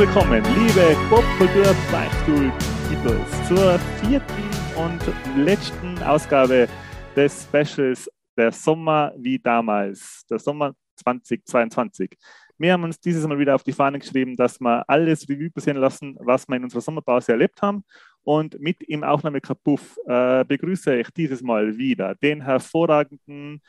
[0.00, 2.50] Willkommen, liebe Popkultur Beichtstuhl
[2.88, 6.66] Peoples, zur vierten und letzten Ausgabe
[7.14, 12.16] des Specials Der Sommer wie damals, der Sommer 2022.
[12.56, 15.76] Wir haben uns dieses Mal wieder auf die Fahne geschrieben, dass wir alles Revue passieren
[15.76, 17.84] lassen, was wir in unserer Sommerpause erlebt haben.
[18.22, 23.60] Und mit im Aufnahmekapuff äh, begrüße ich dieses Mal wieder den hervorragenden,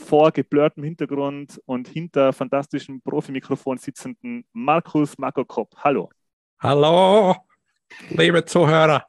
[0.00, 5.74] vor geblurrtem Hintergrund und hinter fantastischem Profimikrofon sitzenden Markus Marco Kopp.
[5.76, 6.10] Hallo.
[6.60, 7.36] Hallo,
[8.10, 9.06] liebe Zuhörer.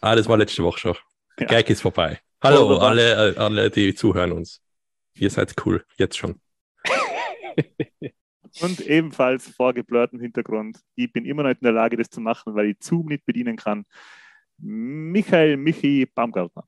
[0.00, 0.96] Ah, das war letzte Woche schon.
[1.38, 1.58] Der Ja.
[1.58, 2.20] Gag ist vorbei.
[2.42, 2.90] Hallo, Wunderbar.
[2.90, 4.60] alle, alle, die zuhören uns.
[5.14, 6.40] Ihr seid cool, jetzt schon.
[8.62, 10.78] Und ebenfalls vor geblurrtem Hintergrund.
[10.94, 13.24] Ich bin immer noch nicht in der Lage, das zu machen, weil ich Zoom nicht
[13.26, 13.84] bedienen kann.
[14.58, 16.64] Michael Michi Baumgartner.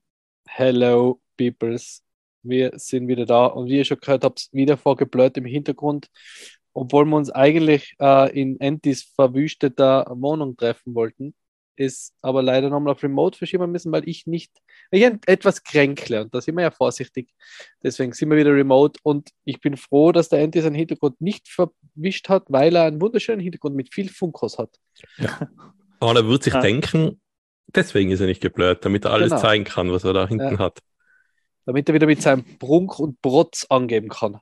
[0.47, 2.03] Hello, Peoples.
[2.43, 6.07] Wir sind wieder da und wie ihr schon gehört habt, wieder vorgebläut im Hintergrund,
[6.73, 11.33] obwohl wir uns eigentlich äh, in Entis verwüsteter Wohnung treffen wollten,
[11.75, 14.51] ist aber leider nochmal auf Remote verschieben müssen, weil ich nicht,
[14.91, 17.29] ich etwas kränkle und da sind wir ja vorsichtig.
[17.83, 21.47] Deswegen sind wir wieder remote und ich bin froh, dass der Enti seinen Hintergrund nicht
[21.47, 24.77] verwischt hat, weil er einen wunderschönen Hintergrund mit viel Funkos hat.
[25.99, 26.61] Aber er wird sich Ah.
[26.61, 27.21] denken,
[27.67, 29.41] deswegen ist er nicht geblurrt, damit er alles Genau.
[29.41, 30.59] zeigen kann, was er da hinten Ja.
[30.59, 30.79] hat.
[31.69, 34.39] Damit er wieder mit seinem Prunk und Protz angeben kann.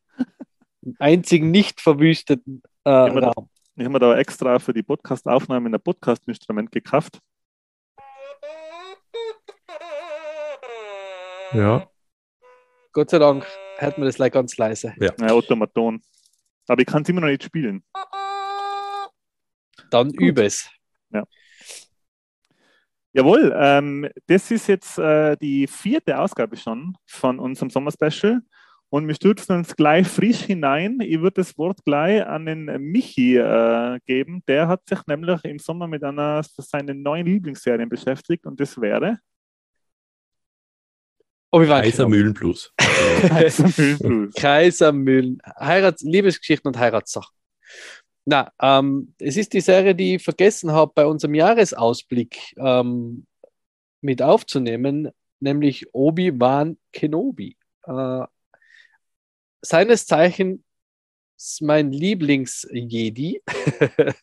[0.82, 3.32] Im einzigen nicht verwüsteten äh, da.
[3.32, 3.50] Raum.
[3.76, 7.20] Ich habe mir da extra für die Podcast-Aufnahme ein Podcast-Instrument gekauft.
[11.52, 11.90] Ja.
[12.94, 13.46] Gott sei Dank
[13.76, 14.94] hört man das gleich ganz leise.
[14.98, 16.02] Ein Automaton.
[16.70, 17.84] Aber ich kann es immer noch nicht spielen.
[19.92, 20.70] Dann übe es.
[23.14, 28.42] Jawohl, ähm, das ist jetzt äh, die vierte Ausgabe schon von unserem Sommerspecial
[28.90, 31.00] und wir stürzen uns gleich frisch hinein.
[31.02, 34.44] Ich würde das Wort gleich an den Michi äh, geben.
[34.48, 39.18] Der hat sich nämlich im Sommer mit einer seinen neuen Lieblingsserien beschäftigt und das wäre
[41.52, 42.18] Obi-Wan Kaiser Kenobi.
[42.18, 42.74] Mühlenblues.
[42.78, 44.34] Kaisermühlenblues.
[44.36, 45.42] Kaisermühlen.
[45.60, 47.34] Heirats Liebesgeschichten und Heiratssachen.
[48.30, 53.26] Na, ähm, es ist die Serie, die ich vergessen habe, bei unserem Jahresausblick ähm,
[54.02, 57.56] mit aufzunehmen, nämlich Obi-Wan Kenobi.
[57.84, 58.26] Äh,
[59.62, 60.60] seines Zeichens
[61.62, 63.42] mein Lieblings-Jedi.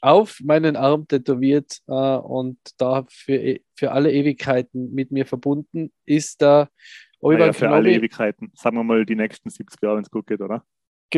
[0.00, 5.92] auf meinen Arm tätowiert äh, und da für, e- für alle Ewigkeiten mit mir verbunden
[6.04, 6.70] ist der
[7.18, 7.98] Obi-Wan Naja, für alle Kenobi.
[7.98, 8.52] Ewigkeiten.
[8.54, 10.64] Sagen wir mal die nächsten 70 Jahre, wenn es gut geht, oder?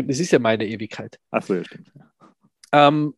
[0.03, 1.19] Das ist ja meine Ewigkeit.
[1.31, 1.93] Achso, ja, stimmt.
[2.73, 3.15] Ähm,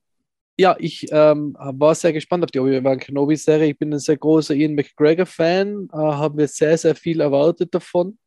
[0.58, 3.70] ja, ich ähm, war sehr gespannt auf die Obi-Wan Kenobi-Serie.
[3.70, 8.18] Ich bin ein sehr großer Ian McGregor-Fan, äh, habe mir sehr, sehr viel erwartet davon.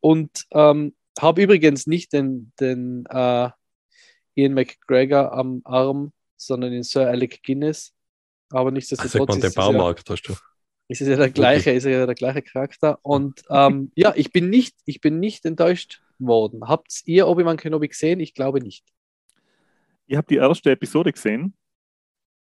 [0.00, 3.50] Und ähm, habe übrigens nicht den, den äh,
[4.36, 7.92] Ian McGregor am Arm, sondern den Sir Alec Guinness.
[8.50, 10.34] Aber Also nichtsdestotrotz man ist den es ja, Baumarkt hast du.
[10.88, 13.00] ist es ja der gleiche, ist ja der gleiche Charakter.
[13.02, 16.68] Und ähm, ja, ich bin nicht, ich bin nicht enttäuscht worden.
[16.68, 18.20] Habt ihr Obi-Wan Kenobi gesehen?
[18.20, 18.84] Ich glaube nicht.
[20.06, 21.54] Ich habe die erste Episode gesehen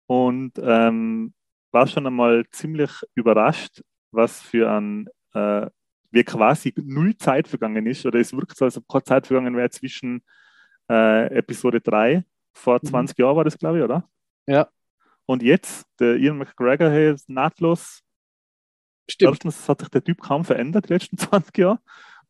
[0.08, 1.34] und ähm,
[1.72, 3.82] war schon einmal ziemlich überrascht,
[4.12, 5.68] was für ein, äh,
[6.12, 8.06] wie quasi null Zeit vergangen ist.
[8.06, 10.24] Oder es wirkt so, als ob keine Zeit vergangen wäre zwischen
[10.90, 12.88] äh, Episode 3, vor Mhm.
[12.88, 14.10] 20 Jahren war das, glaube ich, oder?
[14.48, 14.68] Ja.
[15.26, 18.02] Und jetzt, der Ian McGregor, hey, ist nahtlos.
[19.10, 19.32] Stimmt.
[19.34, 21.80] Erstens hat sich der Typ kaum verändert die letzten 20 Jahre.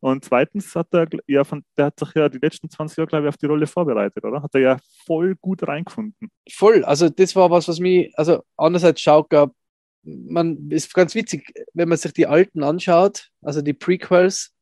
[0.02, 3.24] Und zweitens hat er, ja, von, der hat sich ja die letzten 20 Jahre, glaube
[3.24, 4.42] ich, auf die Rolle vorbereitet, oder?
[4.42, 4.76] Hat er ja
[5.06, 6.28] voll gut reingefunden.
[6.50, 9.52] Voll, also das war was, was mich, also andererseits schaut gab,
[10.02, 14.52] man ist ganz witzig, wenn man sich die alten anschaut, also die Prequels,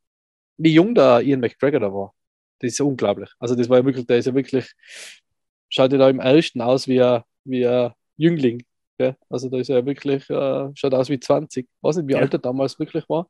[0.58, 2.12] wie jung da Ian McGregor da war.
[2.58, 3.31] Das ist ja unglaublich.
[3.38, 4.70] Also das war ja wirklich, der ist ja wirklich,
[5.70, 8.62] schaut ja da im ersten aus wie ein, wie ein Jüngling.
[9.31, 11.66] Also da ist er ja wirklich, äh, schaut aus wie 20.
[11.81, 12.19] weiß nicht, wie Ja.
[12.19, 13.26] alt er damals wirklich war.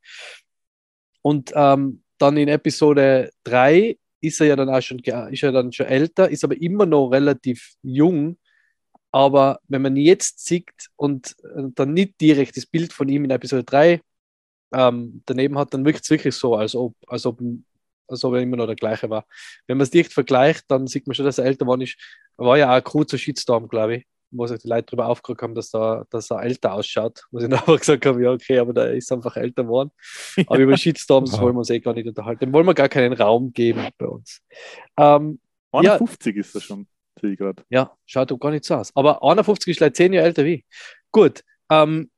[1.23, 5.73] Und ähm, dann in Episode 3 ist er ja dann auch schon, ist er dann
[5.73, 8.39] schon älter, ist aber immer noch relativ jung.
[9.13, 13.31] Aber wenn man jetzt sieht und äh, dann nicht direkt das Bild von ihm in
[13.31, 14.01] Episode 3
[14.73, 17.41] ähm, daneben hat, dann wirkt es wirklich so, als ob, als, ob,
[18.07, 19.27] als ob er immer noch der gleiche war.
[19.67, 21.97] Wenn man es direkt vergleicht, dann sieht man schon, dass er älter geworden ist.
[22.37, 25.55] War ja auch ein kurzer Shitstorm, glaube ich, wo sich die Leute darüber aufgeregt haben,
[25.55, 27.25] dass, da, dass er älter ausschaut.
[27.31, 29.91] Wo sie dann aber gesagt haben, ja, okay, aber der ist einfach älter geworden.
[30.47, 31.41] Aber über Shitstorms Wow.
[31.43, 32.41] wollen wir uns eh gar nicht unterhalten.
[32.41, 34.41] Dem wollen wir gar keinen Raum geben bei uns.
[34.97, 35.41] Ähm,
[35.73, 35.95] Ja.
[35.95, 36.87] 51 ist er schon,
[37.21, 37.63] sehe ich gerade.
[37.71, 38.91] ja, schaut doch gar nicht so aus.
[38.97, 40.55] Aber 51 ist gleich 10 Jahre älter wie.
[40.55, 40.65] ich.
[41.13, 41.43] Gut.
[41.71, 42.11] Ähm,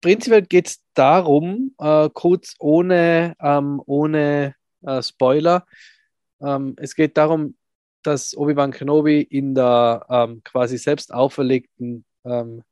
[0.00, 5.66] prinzipiell geht es darum, äh, kurz ohne, ähm, ohne äh, Spoiler,
[6.40, 7.56] ähm, es geht darum,
[8.02, 12.62] dass Obi-Wan Kenobi in der ähm, quasi selbst auferlegten ähm,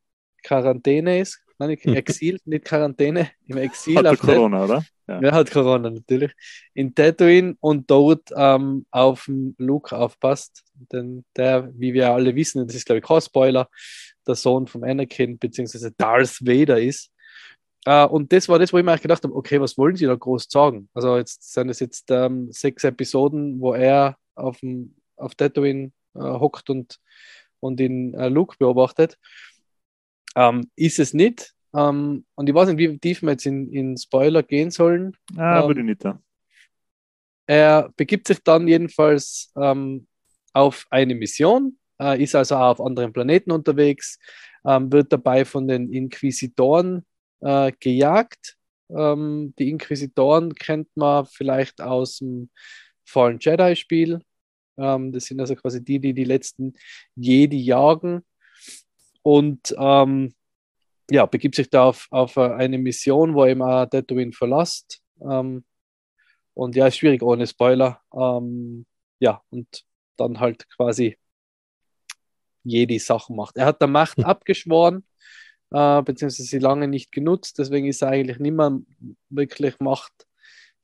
[0.43, 1.41] Quarantäne ist.
[1.59, 3.97] Nein, Exil, nicht Quarantäne, im Exil.
[3.97, 4.85] Hat er auf Corona, oder?
[5.09, 5.21] Ja.
[5.21, 6.33] Wer hat Corona natürlich?
[6.75, 10.65] In Tatooine und dort ähm, auf Luke aufpasst.
[10.93, 13.69] Denn der, wie wir alle wissen, das ist glaube ich kein Spoiler,
[14.27, 15.91] der Sohn vom Anakin bzw.
[15.97, 17.11] Darth Vader ist.
[17.87, 20.07] Äh, und das war das, wo ich mir eigentlich gedacht habe, okay, was wollen sie
[20.07, 20.89] da groß sagen?
[20.93, 26.21] Also jetzt sind es jetzt ähm, sechs Episoden, wo er auf, dem, auf Tatooine äh,
[26.21, 26.99] hockt und,
[27.61, 29.19] und ihn äh, Luke beobachtet.
[30.35, 31.55] Ähm, ist es nicht.
[31.75, 35.17] Ähm, und ich weiß nicht, wie tief wir jetzt in, in Spoiler gehen sollen.
[35.37, 36.05] Ah, Ähm, würde ich nicht.
[36.05, 36.21] da.
[37.47, 40.07] Er begibt sich dann jedenfalls ähm,
[40.53, 44.19] auf eine Mission, äh, ist also auch auf anderen Planeten unterwegs,
[44.67, 47.05] ähm, wird dabei von den Inquisitoren
[47.41, 48.57] äh, gejagt.
[48.91, 52.51] Ähm, die Inquisitoren kennt man vielleicht aus dem
[53.05, 54.21] Fallen Jedi-Spiel.
[54.77, 56.75] Ähm, das sind also quasi die, die die letzten
[57.15, 58.23] Jedi jagen.
[59.23, 60.35] Und ähm,
[61.11, 65.01] ja, begibt sich da auf, auf eine Mission, wo er eben auch Tatooine verlässt.
[65.21, 65.65] Ähm,
[66.55, 68.01] und ja, ist schwierig ohne Spoiler.
[68.15, 68.87] Ähm,
[69.19, 69.85] ja, und
[70.17, 71.17] dann halt quasi
[72.65, 73.57] jede Sachen macht.
[73.57, 75.05] Er hat der Macht abgeschworen,
[75.71, 78.79] äh, beziehungsweise sie lange nicht genutzt, deswegen ist er eigentlich nicht mehr
[79.29, 79.79] wirklich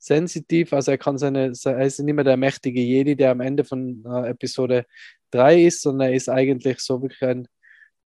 [0.02, 0.72] machtsensitiv.
[0.72, 4.04] Also er kann seine, er ist nicht mehr der mächtige Jedi, der am Ende von
[4.06, 4.86] äh, Episode
[5.30, 7.48] 3 ist, sondern er ist eigentlich so wirklich ein,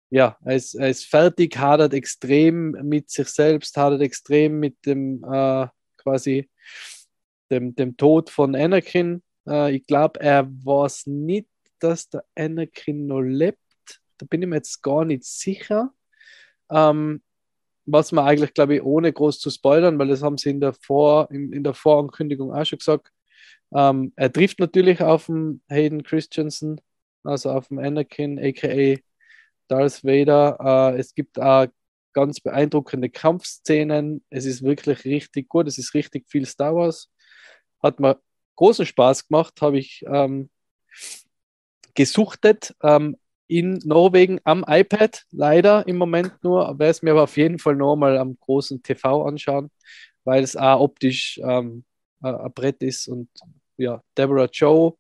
[0.10, 5.24] ja, er ist, er ist fertig, hadert extrem mit sich selbst, hadert extrem mit dem
[5.24, 5.68] äh,
[5.98, 6.50] quasi
[7.50, 9.24] dem, dem Tod von Anakin.
[9.48, 11.48] Äh, ich glaube, er weiß nicht,
[11.80, 13.60] dass der Anakin noch lebt.
[14.18, 15.94] Da bin ich mir jetzt gar nicht sicher.
[16.70, 17.22] Ähm,
[17.88, 20.74] was man eigentlich, glaube ich, ohne groß zu spoilern, weil das haben sie in der,
[20.74, 23.12] Vor, in, in der Vorankündigung auch schon gesagt.
[23.74, 26.80] Ähm, er trifft natürlich auf den Hayden Christensen,
[27.24, 29.00] also auf den Anakin, aka
[29.68, 30.94] Darth Vader.
[30.96, 31.68] Äh, es gibt auch
[32.14, 34.24] ganz beeindruckende Kampfszenen.
[34.30, 35.68] Es ist wirklich richtig gut.
[35.68, 37.10] Es ist richtig viel Star Wars.
[37.82, 38.20] Hat mir
[38.56, 39.62] großen Spaß gemacht.
[39.62, 40.50] Habe ich ähm,
[41.94, 45.26] gesuchtet ähm, in Norwegen am iPad.
[45.32, 46.68] Leider im Moment nur.
[46.80, 49.72] Werde es mir aber auf jeden Fall nochmal am großen TV anschauen,
[50.24, 51.84] weil es auch optisch ähm,
[52.24, 53.08] äh, ein Brett ist.
[53.08, 53.30] Und
[53.78, 54.94] ja, Deborah Joe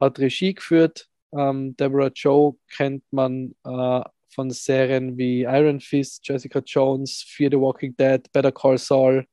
[0.00, 1.08] hat Regie geführt.
[1.32, 7.58] Ähm, Deborah Joe kennt man äh, von Serien wie Iron Fist, Jessica Jones, Fear the
[7.58, 9.26] Walking Dead, Better Call Saul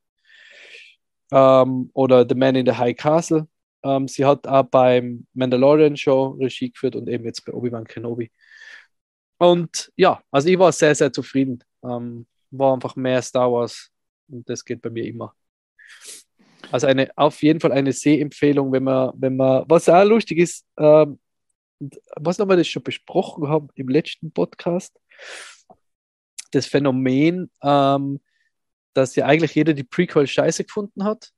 [1.31, 3.47] ähm, oder The Man in the High Castle.
[3.83, 8.31] Ähm, sie hat auch beim Mandalorian Show Regie geführt und eben jetzt bei Obi-Wan Kenobi.
[9.37, 11.63] Und ja, also ich war sehr, sehr zufrieden.
[11.83, 13.91] Ähm, war einfach mehr Star Wars
[14.29, 15.35] und das geht bei mir immer.
[16.71, 20.65] Also eine, auf jeden Fall eine Sehempfehlung, wenn man, wenn man, was auch lustig ist,
[20.77, 21.19] ähm,
[22.15, 24.97] was haben wir das schon besprochen haben im letzten Podcast,
[26.51, 28.19] das Phänomen, ähm,
[28.93, 31.31] dass ja eigentlich jeder die Prequel scheiße gefunden hat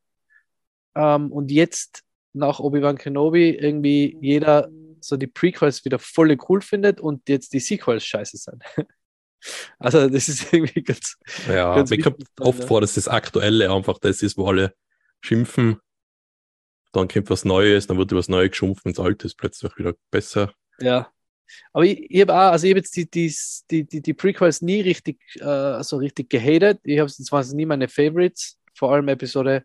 [0.96, 2.05] ähm, und jetzt
[2.36, 7.60] nach Obi-Wan Kenobi irgendwie jeder so die Prequels wieder voll cool findet und jetzt die
[7.60, 8.64] Sequels scheiße sind.
[9.78, 12.66] Also das ist irgendwie ganz, Ja, Ganz kommt wichtig, oft ja.
[12.66, 14.74] vor, dass das Aktuelle einfach das ist, wo alle
[15.22, 15.80] schimpfen.
[16.94, 19.78] Dann kommt was Neues, dann wird über das Neue geschumpft und das Alte ist plötzlich
[19.78, 20.52] wieder besser.
[20.80, 21.12] ja.
[21.74, 23.32] Aber ich, ich habe auch, also ich habe jetzt die, die,
[23.70, 26.80] die, die, die Prequels nie richtig, äh, so richtig gehatet.
[26.84, 29.64] Ich habe es waren nie meine Favorites, vor allem Episode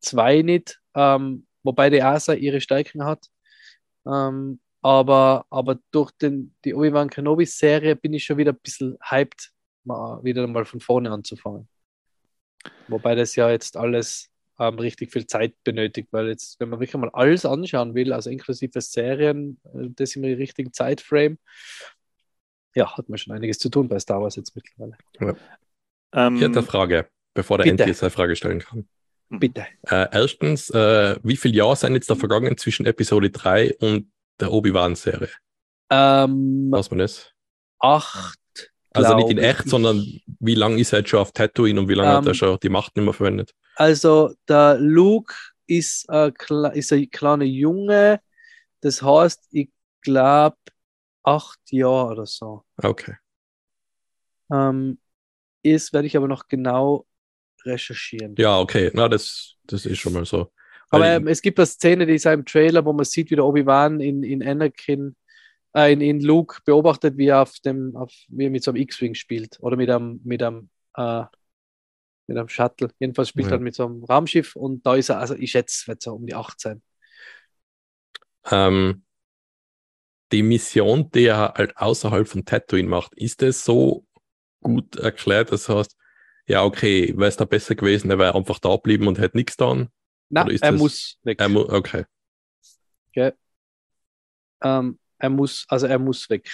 [0.00, 3.26] 2 nicht, ähm, wobei die Asa ihre Stärken hat.
[4.06, 9.52] Ähm, aber, aber durch den, die Obi-Wan Kenobi-Serie bin ich schon wieder ein bisschen hyped,
[9.84, 11.68] mal, wieder mal von vorne anzufangen.
[12.88, 17.00] Wobei das ja jetzt alles ähm, richtig viel Zeit benötigt, weil jetzt, wenn man wirklich
[17.00, 21.38] mal alles anschauen will, also inklusive Serien, äh, das im richtigen Zeitframe,
[22.74, 24.96] ja, hat man schon einiges zu tun bei Star Wars jetzt mittlerweile.
[26.12, 28.88] Ähm, Ich hätte eine Frage, bevor der endlich seine Frage stellen kann.
[29.38, 29.66] Bitte.
[29.86, 34.10] Äh, erstens, äh, wie viele Jahre sind jetzt da vergangen zwischen Episode 3 und
[34.40, 35.30] der Obi-Wan-Serie?
[35.90, 37.30] Ähm, Weiß man das?
[37.78, 38.38] acht.
[38.94, 39.70] Also nicht in echt, ich.
[39.70, 40.04] sondern
[40.38, 42.58] wie lange ist er jetzt schon auf Tatooine und wie lange hat er Ähm, schon
[42.62, 43.52] die Macht nicht mehr verwendet?
[43.76, 45.34] Also der Luke
[45.66, 48.20] ist, äh, kle- ist ein kleiner Junge.
[48.82, 49.70] Das heißt, ich
[50.02, 50.56] glaube,
[51.22, 52.64] acht Jahre oder so.
[52.82, 53.16] Okay.
[54.52, 54.98] Ähm,
[55.62, 57.06] ist, werde ich aber noch genau
[57.64, 58.34] recherchieren.
[58.38, 58.90] Ja, okay.
[58.94, 60.52] Na, das, das ist schon mal so.
[60.90, 63.36] Aber ähm, es gibt eine Szene, die ist auch im Trailer, wo man sieht, wie
[63.36, 65.16] der Obi-Wan in, in Anakin,
[65.74, 68.82] äh, in, in Luke beobachtet, wie er auf dem, auf, wie er mit so einem
[68.82, 71.24] X-Wing spielt oder mit einem, mit einem, äh,
[72.26, 72.90] mit einem Shuttle.
[72.98, 73.54] Jedenfalls spielt Ja.
[73.54, 76.26] er mit so einem Raumschiff und da ist er, also ich schätze, wird so um
[76.26, 76.82] die 18.
[78.50, 79.04] Ähm,
[80.32, 84.06] die Mission, die er halt außerhalb von Tatooine macht, ist das so
[84.62, 85.96] gut erklärt, das heißt,
[86.46, 89.56] ja, okay, wäre es da besser gewesen, er wäre einfach da geblieben und hätte nichts
[89.56, 89.88] getan?
[90.28, 91.40] Nein, er das- muss weg.
[91.40, 92.04] Er mu okay.
[94.64, 96.48] Ähm, er muss, also er muss weg.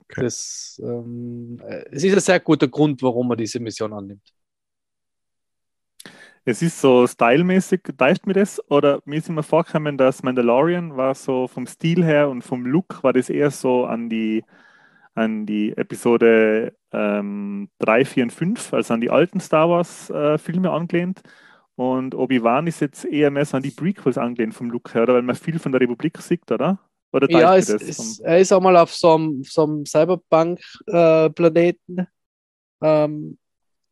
[0.00, 0.22] Okay.
[0.22, 4.22] Das, ähm, äh, es ist ein sehr guter Grund, warum er diese Mission annimmt.
[6.44, 8.62] Es ist so stylmäßig, täuscht mir das?
[8.70, 13.02] Oder mir ist immer vorgekommen, dass Mandalorian war so vom Stil her und vom Look
[13.02, 14.44] war das eher so an die,
[15.16, 20.38] an die Episode ähm, 3, 4 und 5, also an die alten Star Wars äh,
[20.38, 21.22] Filme angelehnt.
[21.74, 25.14] Und Obi-Wan ist jetzt eher mehr so an die Prequels angelehnt vom Look her, oder?
[25.14, 26.78] Weil man viel von der Republik sieht, oder?
[27.12, 27.82] Oder Ja, es, das?
[27.82, 32.06] es, er ist auch mal auf so einem, so einem Cyberpunk-Planeten.
[32.82, 33.38] ähm,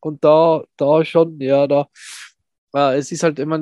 [0.00, 1.88] und da, da schon, ja, da.
[2.74, 3.58] Äh, es ist halt immer,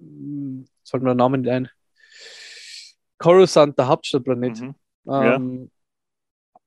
[0.00, 1.68] mh, fällt mir der Name nicht ein.
[3.18, 4.60] Coruscant, der Hauptstadtplanet.
[4.60, 4.74] Mhm.
[5.06, 5.38] Ja.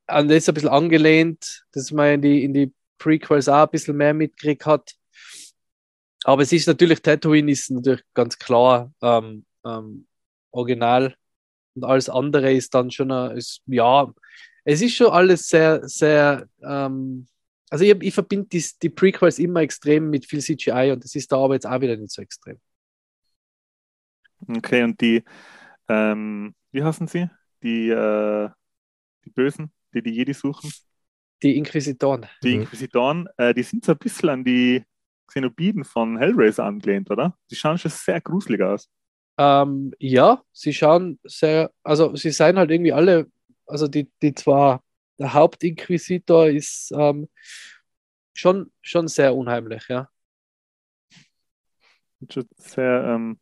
[0.09, 3.97] An das ein bisschen angelehnt, dass man in die, in die Prequels auch ein bisschen
[3.97, 4.95] mehr mitgekriegt hat.
[6.23, 10.07] Aber es ist natürlich, Tatooine ist natürlich ganz klar ähm, ähm,
[10.51, 11.15] original
[11.75, 14.11] und alles andere ist dann schon, ein, ist, ja,
[14.65, 17.27] es ist schon alles sehr, sehr, ähm,
[17.69, 21.31] also ich, ich verbinde die, die Prequels immer extrem mit viel CGI und das ist
[21.31, 22.59] da aber jetzt auch wieder nicht so extrem.
[24.47, 25.23] Okay, und die,
[25.87, 27.29] ähm, wie heißen sie?
[27.61, 28.49] Die, äh,
[29.25, 30.71] die Bösen, die die Jedi suchen?
[31.41, 32.25] Die Inquisitoren.
[32.43, 32.61] Die Mhm.
[32.61, 34.83] Inquisitoren, äh, die sind so ein bisschen an die
[35.27, 37.37] Xenobiden von Hellraiser angelehnt, oder?
[37.49, 38.89] Die schauen schon sehr gruselig aus.
[39.37, 43.27] Ähm, ja, sie schauen sehr, also sie seien halt irgendwie alle,
[43.67, 44.83] also die, die zwar,
[45.17, 47.29] der Hauptinquisitor ist ähm,
[48.33, 50.09] schon, schon sehr unheimlich, ja.
[52.29, 53.39] Schon sehr, ähm,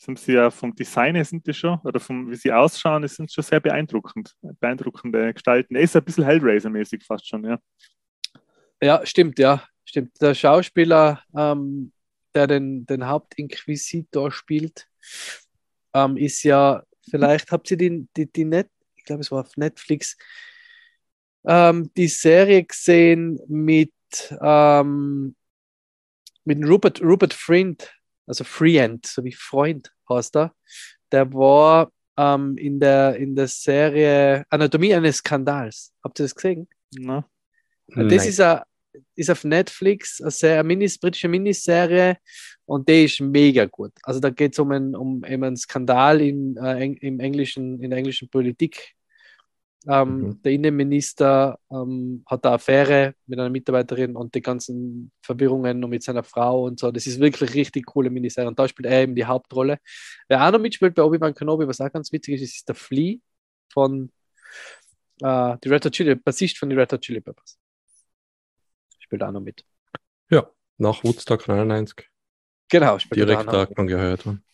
[0.00, 3.30] sind sie ja vom Design her sind die schon, oder vom, wie sie ausschauen, sind
[3.30, 4.34] schon sehr beeindruckend.
[4.40, 5.76] Beeindruckende Gestalten.
[5.76, 7.58] Er ist ein bisschen Hellraiser-mäßig fast schon, ja.
[8.82, 10.18] Ja, stimmt, ja, stimmt.
[10.22, 11.92] Der Schauspieler, ähm,
[12.34, 14.88] der den, den Hauptinquisitor spielt,
[15.92, 19.54] ähm, ist ja, vielleicht habt ihr die, die, die Net, ich glaube, es war auf
[19.58, 20.16] Netflix,
[21.46, 23.92] ähm, die Serie gesehen mit,
[24.40, 25.36] ähm,
[26.44, 27.99] mit Rupert, Rupert Friend,
[28.30, 30.54] also Freehand, so wie Freund heißt er.
[31.10, 35.92] Der war ähm, in, der, in der Serie Anatomie eines Skandals.
[36.04, 36.68] Habt ihr das gesehen?
[37.88, 38.64] Na, Das ist, a,
[39.16, 42.18] ist auf Netflix eine, sehr, eine Minis, britische Miniserie
[42.66, 43.92] und die ist mega gut.
[44.04, 47.90] Also da geht es um, einen, um eben einen Skandal in, äh, im englischen, in
[47.90, 48.94] der englischen Politik.
[49.88, 50.42] Ähm, Mhm.
[50.42, 56.02] Der Innenminister ähm, hat eine Affäre mit einer Mitarbeiterin und die ganzen Verwirrungen und mit
[56.02, 56.90] seiner Frau und so.
[56.90, 58.48] Das ist wirklich richtig coole Miniserie.
[58.48, 59.78] Und da spielt er eben die Hauptrolle.
[60.28, 63.18] Wer auch noch mitspielt bei Obi-Wan Kenobi, was auch ganz witzig ist, ist der Flea
[63.72, 64.12] von
[65.22, 67.58] äh, die Red Hot Chili, Bassist von die Red Hot Chili Peppers.
[68.98, 69.64] Spielt auch noch mit.
[70.28, 72.06] Ja, nach Woodstock 99
[72.70, 74.44] Genau, spielt direkt da angehört worden.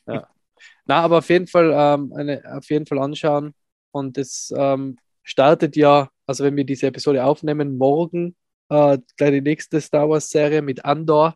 [0.86, 3.54] Na, aber auf jeden Fall, ähm, eine, auf jeden Fall anschauen.
[3.90, 8.36] Und es ähm, startet ja, also wenn wir diese Episode aufnehmen, morgen
[8.68, 11.34] äh, gleich die nächste Star Wars Serie mit Andor.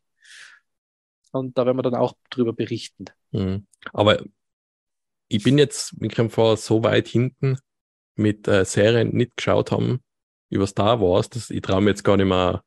[1.33, 3.07] Und da werden wir dann auch drüber berichten.
[3.33, 3.67] Mhm.
[3.93, 4.23] Aber
[5.29, 7.59] ich bin jetzt mit dem vor so weit hinten
[8.15, 10.01] mit äh, Serien nicht geschaut haben
[10.51, 12.63] über Star Wars, dass ich traue mir jetzt gar nicht mehr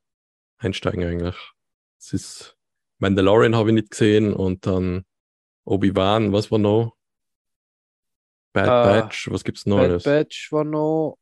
[0.58, 1.36] einsteigen eigentlich.
[2.00, 2.58] Es ist
[3.00, 5.06] Mandalorian habe ich nicht gesehen und dann
[5.66, 6.96] Obi-Wan, was war noch?
[8.54, 10.04] Bad Äh, Batch, was gibt's noch Bad alles?
[10.04, 11.18] Batch war noch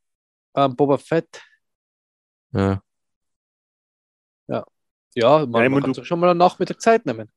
[0.55, 1.41] ähm, Boba Fett.
[2.53, 2.81] Ja,
[4.47, 4.63] Ja,
[5.15, 7.29] Ja, man, mein, kann du- sich schon mal einen Nachmittag Zeit nehmen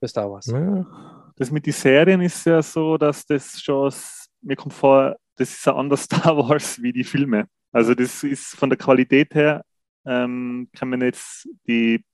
[0.00, 0.46] für Star Wars.
[0.46, 1.32] ja.
[1.36, 3.92] Das mit den Serien ist ja so, dass das schon,
[4.40, 7.46] mir kommt vor, das ist ein anderes Star Wars wie die Filme.
[7.72, 9.64] Also das ist von der Qualität her,
[10.04, 12.04] ähm, kann man jetzt die,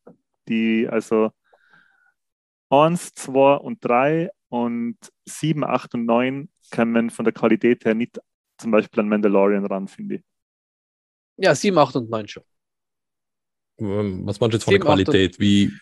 [0.49, 1.31] die, also
[2.71, 7.95] 1, 2 und 3 und 7, 8 und 9 kann man von der Qualität her
[7.95, 8.21] nicht
[8.59, 10.23] zum Beispiel an Mandalorian ran, finde ich.
[11.37, 12.43] Ja, 7, 8 und 9 schon.
[13.79, 15.41] Ähm, Was meinst du jetzt von der Sieben, acht und- Qualität?
[15.41, 15.73] Wie,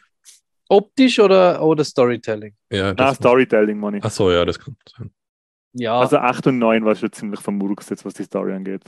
[0.69, 2.55] Optisch oder, oder Storytelling?
[2.71, 4.01] ja, Ah, Storytelling, Money.
[4.03, 5.13] ach so, ja, das kann sein.
[5.75, 8.83] Ja, Also 8 und 9 war schon ziemlich vermurkst jetzt, was die Story angeht.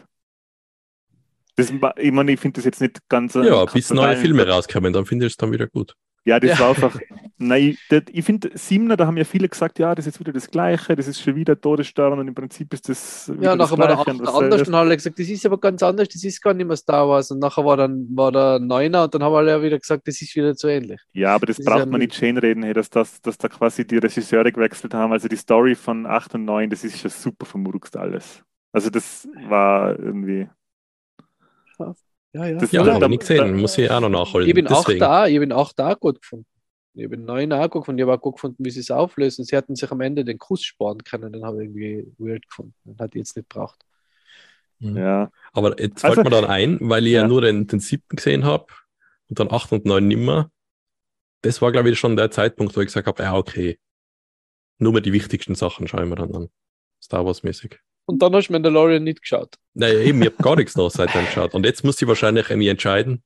[1.57, 3.35] Das, ich meine, ich finde das jetzt nicht ganz.
[3.37, 5.95] äh, Ja, bis neue Filme rauskommen, dann finde ich es dann wieder gut.
[6.27, 6.61] Ja, das Ja.
[6.61, 6.99] war einfach.
[7.37, 10.33] Nein, ich, das, ich finde, Siebener, da haben ja viele gesagt, ja, das ist wieder
[10.33, 13.31] das Gleiche, das ist schon wieder Todesstern und im Prinzip ist das.
[13.41, 15.59] Ja nachher war der Gleiche 8 und was anders und alle gesagt, das ist aber
[15.59, 17.31] ganz anders, das ist gar nicht mehr Star Wars.
[17.31, 20.23] Und nachher war dann war der 9er und dann haben alle ja wieder gesagt, das
[20.23, 21.01] ist wieder zu ähnlich.
[21.13, 23.49] Ja, aber das, Das braucht ja man nicht schön reden, hey, dass, das, dass da
[23.49, 25.13] quasi die Regisseure gewechselt haben.
[25.13, 28.43] Also die Story von 8 und 9, das ist schon super vermurkst alles.
[28.73, 30.49] Also das war irgendwie.
[32.35, 32.59] Ja, ja.
[32.59, 33.57] Das- Ja, da- habe ich nicht gesehen.
[33.57, 34.49] Muss ich auch noch nachholen.
[34.49, 35.01] Ich bin auch Deswegen.
[35.01, 36.47] da, ich bin auch da gut gefunden.
[36.97, 37.99] Ich bin neun auch gut gefunden.
[37.99, 39.45] Ich habe auch gut gefunden, wie sie es auflösen.
[39.45, 42.75] Sie hätten sich am Ende den Kuss sparen können, den habe ich irgendwie weird gefunden.
[42.85, 43.81] Den hat ich jetzt nicht braucht.
[44.81, 44.97] Mhm.
[44.97, 45.31] Ja.
[45.53, 47.29] Aber jetzt Also- fällt mir dann ein, weil ich ja, Ja.
[47.29, 48.67] nur den, den siebten gesehen habe
[49.29, 50.51] und dann acht und neun nimmer.
[51.43, 53.79] Das war, glaube ich, schon der Zeitpunkt, wo ich gesagt habe, ja, okay.
[54.79, 56.49] Nur mehr die wichtigsten Sachen schauen wir dann an.
[57.03, 57.79] Star Wars-mäßig.
[58.07, 59.57] Und dann hast du Mandalorian nicht geschaut.
[59.75, 61.55] Naja, eben, ich habe gar nichts noch seitdem geschaut.
[61.55, 63.23] Und jetzt muss ich wahrscheinlich irgendwie entscheiden,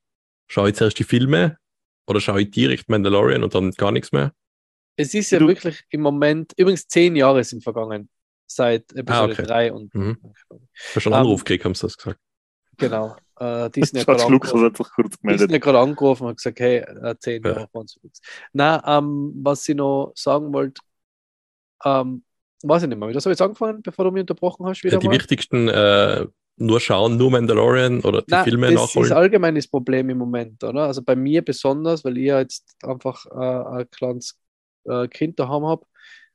[0.46, 1.58] schaue ich zuerst die Filme
[2.06, 4.32] oder schaue ich direkt Mandalorian und dann gar nichts mehr?
[4.96, 8.08] Es ist ja Du- wirklich im Moment, übrigens zehn Jahre sind vergangen
[8.46, 9.42] seit Episode Ah, okay.
[9.42, 10.18] 3 und Mhm.
[10.22, 12.20] Ich habe schon Ähm, einen Anruf gekriegt, haben sie das gesagt.
[12.76, 13.16] genau.
[13.38, 15.40] Äh, Disney, hat gerade angerufen, hat sich kurz gemeldet.
[15.42, 17.50] Disney hat gerade angerufen und gesagt, hey, äh, zehn Ja.
[17.50, 18.20] Jahre waren es übrigens.
[18.52, 20.80] Nein, ähm, was ich noch sagen wollte,
[21.84, 22.24] ähm,
[22.62, 23.08] weiß ich nicht mehr.
[23.08, 24.82] Wie das habe ich jetzt angefangen, bevor du mich unterbrochen hast?
[24.84, 25.14] Wieder Ja, die mal?
[25.14, 29.12] wichtigsten äh, nur schauen, nur Mandalorian oder die Nein, Filme das ist nachholen.
[29.12, 30.82] allgemein das Problem im Moment, oder?
[30.86, 34.38] Also bei mir besonders, weil ich ja jetzt einfach äh, ein kleines
[34.84, 35.86] äh, Kind daheim habe,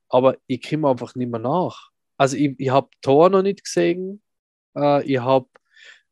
[0.10, 1.90] aber ich komme einfach nicht mehr nach.
[2.18, 4.22] Also ich, ich habe Thor noch nicht gesehen,
[4.78, 5.48] äh, ich habe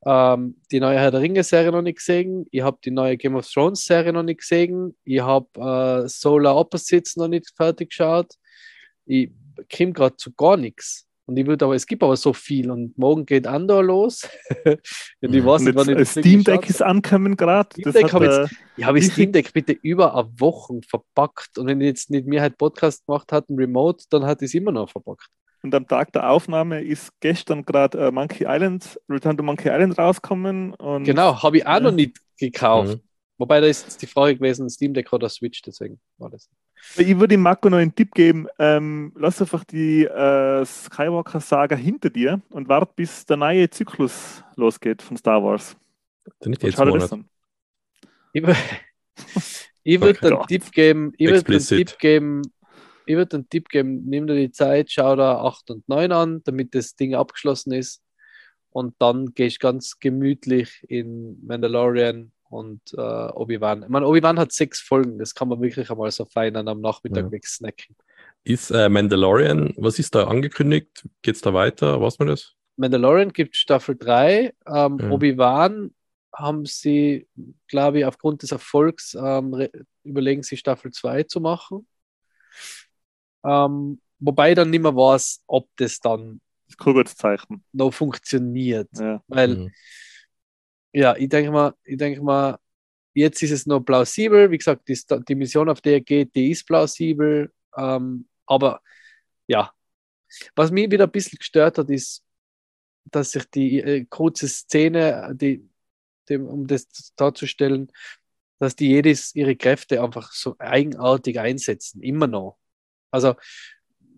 [0.05, 3.47] ähm, die neue Herr der Ringe-Serie noch nicht gesehen, ich habe die neue Game of
[3.49, 8.33] Thrones-Serie noch nicht gesehen, ich habe äh, Solar Opposites noch nicht fertig geschaut.
[9.05, 9.31] Ich
[9.75, 11.07] komme gerade zu gar nichts.
[11.27, 14.27] Und ich würde aber, es gibt aber so viel und morgen geht Andor los.
[14.65, 14.79] und
[15.21, 15.45] ich Mhm.
[15.45, 17.69] weiß nicht, wann ich jetzt, das äh, Ding Steam Deck ist angekommen gerade.
[17.73, 21.67] Steam Deck hab ich ich habe das Steam Deck bitte über eine Woche verpackt und
[21.67, 24.89] wenn ich jetzt nicht mir halt Podcast gemacht hat, Remote, dann hat es immer noch
[24.89, 25.27] verpackt.
[25.63, 29.97] und am Tag der Aufnahme ist gestern gerade äh, Monkey Island, Return to Monkey Island
[29.97, 30.73] rausgekommen.
[30.73, 31.79] Und Genau, habe ich auch Ja.
[31.81, 32.95] noch nicht gekauft.
[32.97, 33.01] Mhm.
[33.37, 36.49] Wobei da ist jetzt die Frage gewesen, Steam Deck oder Switch, deswegen war das.
[36.97, 38.47] Ich würde dem Marco noch einen Tipp geben.
[38.59, 45.01] Ähm, lass einfach die äh, Skywalker-Saga hinter dir und wart, bis der neue Zyklus losgeht
[45.01, 45.75] von Star Wars.
[46.39, 47.11] Dann nicht jetzt Monat.
[47.11, 47.25] an.
[48.33, 48.43] Ich,
[49.83, 50.47] ich würde einen Gott.
[50.47, 51.65] Tipp geben, ich würde einen.
[51.65, 52.41] Tipp geben,
[53.05, 56.41] ich würde einen Tipp geben, nimm dir die Zeit, schau da 8 und 9 an,
[56.43, 58.01] damit das Ding abgeschlossen ist.
[58.71, 63.83] Und dann gehst du ganz gemütlich in Mandalorian und äh, Obi-Wan.
[63.83, 66.81] Ich meine, Obi-Wan hat sechs Folgen, das kann man wirklich einmal so fein an am
[66.81, 67.31] Nachmittag Ja.
[67.31, 67.95] wegsnacken.
[68.43, 71.07] Ist äh, Mandalorian, was ist da angekündigt?
[71.21, 72.01] Geht's da weiter?
[72.01, 72.55] Was man das?
[72.75, 74.53] Mandalorian gibt Staffel 3.
[74.67, 75.09] Ähm, Ja.
[75.11, 75.93] Obi-Wan
[76.33, 77.27] haben sie,
[77.67, 79.67] glaube ich, aufgrund des Erfolgs ähm,
[80.03, 81.85] überlegen, sie Staffel 2 zu machen.
[83.43, 87.63] Ähm, wobei dann nicht mehr weiß, ob das dann Das Zeichen.
[87.73, 88.89] noch funktioniert.
[88.97, 89.21] Ja.
[89.27, 89.71] Weil, Mhm.
[90.93, 92.59] Ja, ich denke mal, ich denke mal,
[93.13, 94.51] jetzt ist es noch plausibel.
[94.51, 97.53] Wie gesagt, die, die Mission, auf der er geht, die ist plausibel.
[97.77, 98.81] Ähm, aber
[99.47, 99.71] ja,
[100.55, 102.23] was mich wieder ein bisschen gestört hat, ist,
[103.05, 105.67] dass sich die äh, kurze Szene, die,
[106.29, 107.91] dem, um das darzustellen,
[108.59, 112.59] dass die jedes ihre Kräfte einfach so eigenartig einsetzen, immer noch.
[113.11, 113.35] Also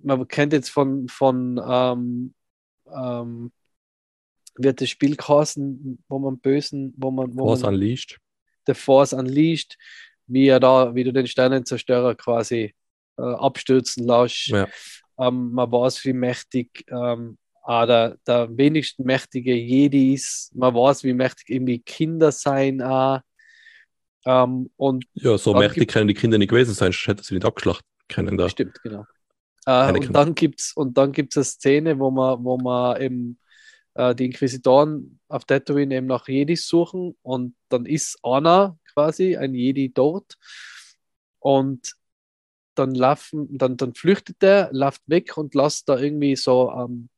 [0.03, 2.33] man kennt jetzt von, von ähm,
[2.87, 3.51] ähm,
[4.55, 8.19] wird das Spiel geheißen, wo man Bösen, wo man, wo Was man Unleashed?
[8.67, 9.77] The Force Unleashed,
[10.27, 12.73] wie er da, wie du den Sternenzerstörer quasi
[13.17, 14.47] äh, abstürzen lässt.
[14.47, 14.67] Ja.
[15.19, 20.53] Ähm, man weiß, wie mächtig ähm, auch der, der wenigsten mächtige Jedi ist.
[20.55, 22.81] Man weiß, wie mächtig irgendwie Kinder sein.
[22.81, 23.19] Auch.
[24.25, 27.33] Ähm, und Ja, so mächtig gibt- können die Kinder nicht gewesen sein, sonst hätte sie
[27.35, 28.49] nicht abgeschlachten können da.
[28.49, 29.05] Stimmt, genau.
[29.65, 33.39] Äh, und dann gibt es und dann gibt's eine Szene, wo man, wo man eben
[33.95, 39.53] äh, die Inquisitoren auf Tatooine eben nach Jedis suchen und dann ist Anna quasi ein
[39.53, 40.37] Jedi dort
[41.39, 41.95] und
[42.75, 47.09] dann laufen, dann, dann flüchtet er, läuft weg und lässt da irgendwie so, ähm,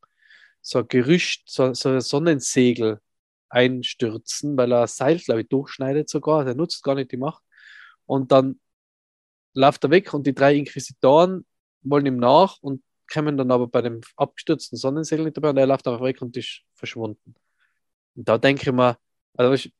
[0.60, 3.00] so ein Gerücht, so, so ein Sonnensegel
[3.48, 6.44] einstürzen, weil er Seil, glaube ich, durchschneidet sogar.
[6.44, 7.42] Der nutzt gar nicht die Macht.
[8.04, 8.60] Und dann
[9.54, 11.46] läuft er weg und die drei Inquisitoren
[11.82, 15.66] wollen ihm nach und kommen dann aber bei dem abgestürzten Sonnensegel nicht dabei und er
[15.66, 17.34] läuft einfach weg und ist verschwunden.
[18.16, 18.98] Und da denke ich mir,
[19.36, 19.72] also du,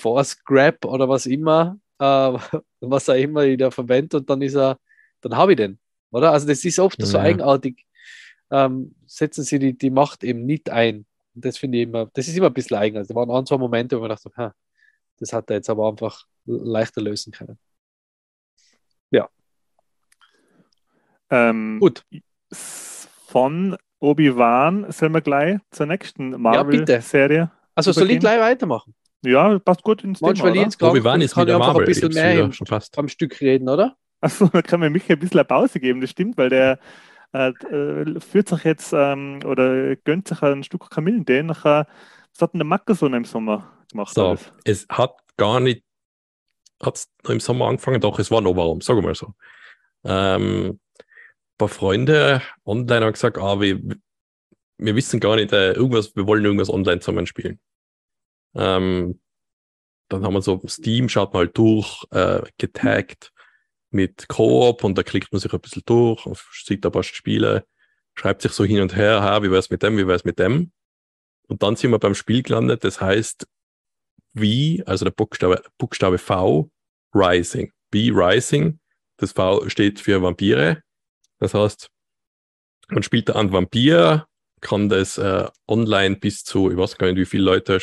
[0.00, 2.04] Force Grab oder was immer, äh,
[2.80, 4.78] was er immer wieder verwendet und dann ist er,
[5.20, 5.78] dann habe ich den,
[6.10, 6.32] oder?
[6.32, 7.24] Also das ist oft so Ja.
[7.24, 7.86] eigenartig,
[8.50, 11.06] ähm, setzen sie die, die Macht eben nicht ein.
[11.34, 12.96] Und das finde ich immer, das ist immer ein bisschen eigen.
[12.98, 14.54] Also da waren ein, zwei Momente, wo man dachte, ha,
[15.18, 17.58] das hat er jetzt aber einfach leichter lösen können.
[21.30, 22.04] Ähm, Gut.
[22.50, 26.40] Von Obi-Wan sollen wir gleich zur nächsten.
[26.40, 27.50] Marvel-Serie.
[27.74, 28.20] Also soll ich Übergehen?
[28.20, 28.94] gleich weitermachen?
[29.22, 31.82] Ja, passt gut ins Manchmal Thema, krank Obi-Wan ist kann wieder ich einfach Marvel.
[31.82, 32.96] ein bisschen mehr wieder, im, schon fast.
[32.98, 33.96] am Stück reden, oder?
[34.20, 36.78] Achso, da kann man mich ein bisschen eine Pause geben, das stimmt, weil der
[37.32, 41.86] äh, äh, führt sich jetzt ähm, oder gönnt sich ein Stück Kamillentee nachher.
[42.32, 44.14] Was hat denn der Macke so im Sommer gemacht?
[44.14, 44.52] So, alles?
[44.64, 45.84] es hat gar nicht,
[46.82, 49.34] hat es im Sommer angefangen, doch es war noch warm, sagen wir mal so.
[50.04, 50.78] Ähm,
[51.58, 53.80] paar Freunde online haben gesagt, ah, wir,
[54.78, 57.60] wir wissen gar nicht, äh, irgendwas, wir wollen irgendwas online zusammen spielen.
[58.54, 59.20] Ähm,
[60.08, 63.32] dann haben wir so Steam, schaut mal durch, äh, getaggt
[63.90, 67.66] mit Koop und da klickt man sich ein bisschen durch und sieht ein paar Spiele,
[68.14, 70.72] schreibt sich so hin und her, ha, wie wär's mit dem, wie wär's mit dem.
[71.48, 73.46] Und dann sind wir beim Spiel gelandet, das heißt
[74.36, 74.42] V,
[74.86, 76.70] also der Buchstabe, Buchstabe V,
[77.14, 77.72] Rising.
[77.92, 78.78] V Rising,
[79.16, 80.82] das V steht für Vampire.
[81.38, 81.90] Das heißt,
[82.88, 84.26] man spielt da einen Vampir,
[84.60, 87.80] kann das äh, online bis zu, ich weiß gar nicht, wie viele Leute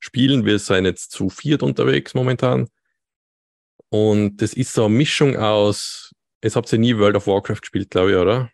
[0.00, 0.44] spielen.
[0.44, 2.68] Wir sind jetzt zu viert unterwegs momentan.
[3.90, 7.90] Und das ist so eine Mischung aus, es habt ihr nie World of Warcraft gespielt,
[7.90, 8.50] glaube ich, oder?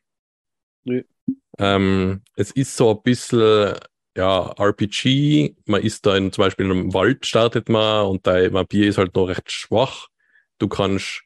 [0.85, 1.03] Nö.
[1.59, 3.75] Ähm, es ist so ein bisschen,
[4.17, 5.57] ja, RPG.
[5.67, 8.99] Man ist da in, zum Beispiel in einem Wald startet man und dein Vampir ist
[8.99, 10.09] halt noch recht schwach.
[10.59, 11.23] Du kannst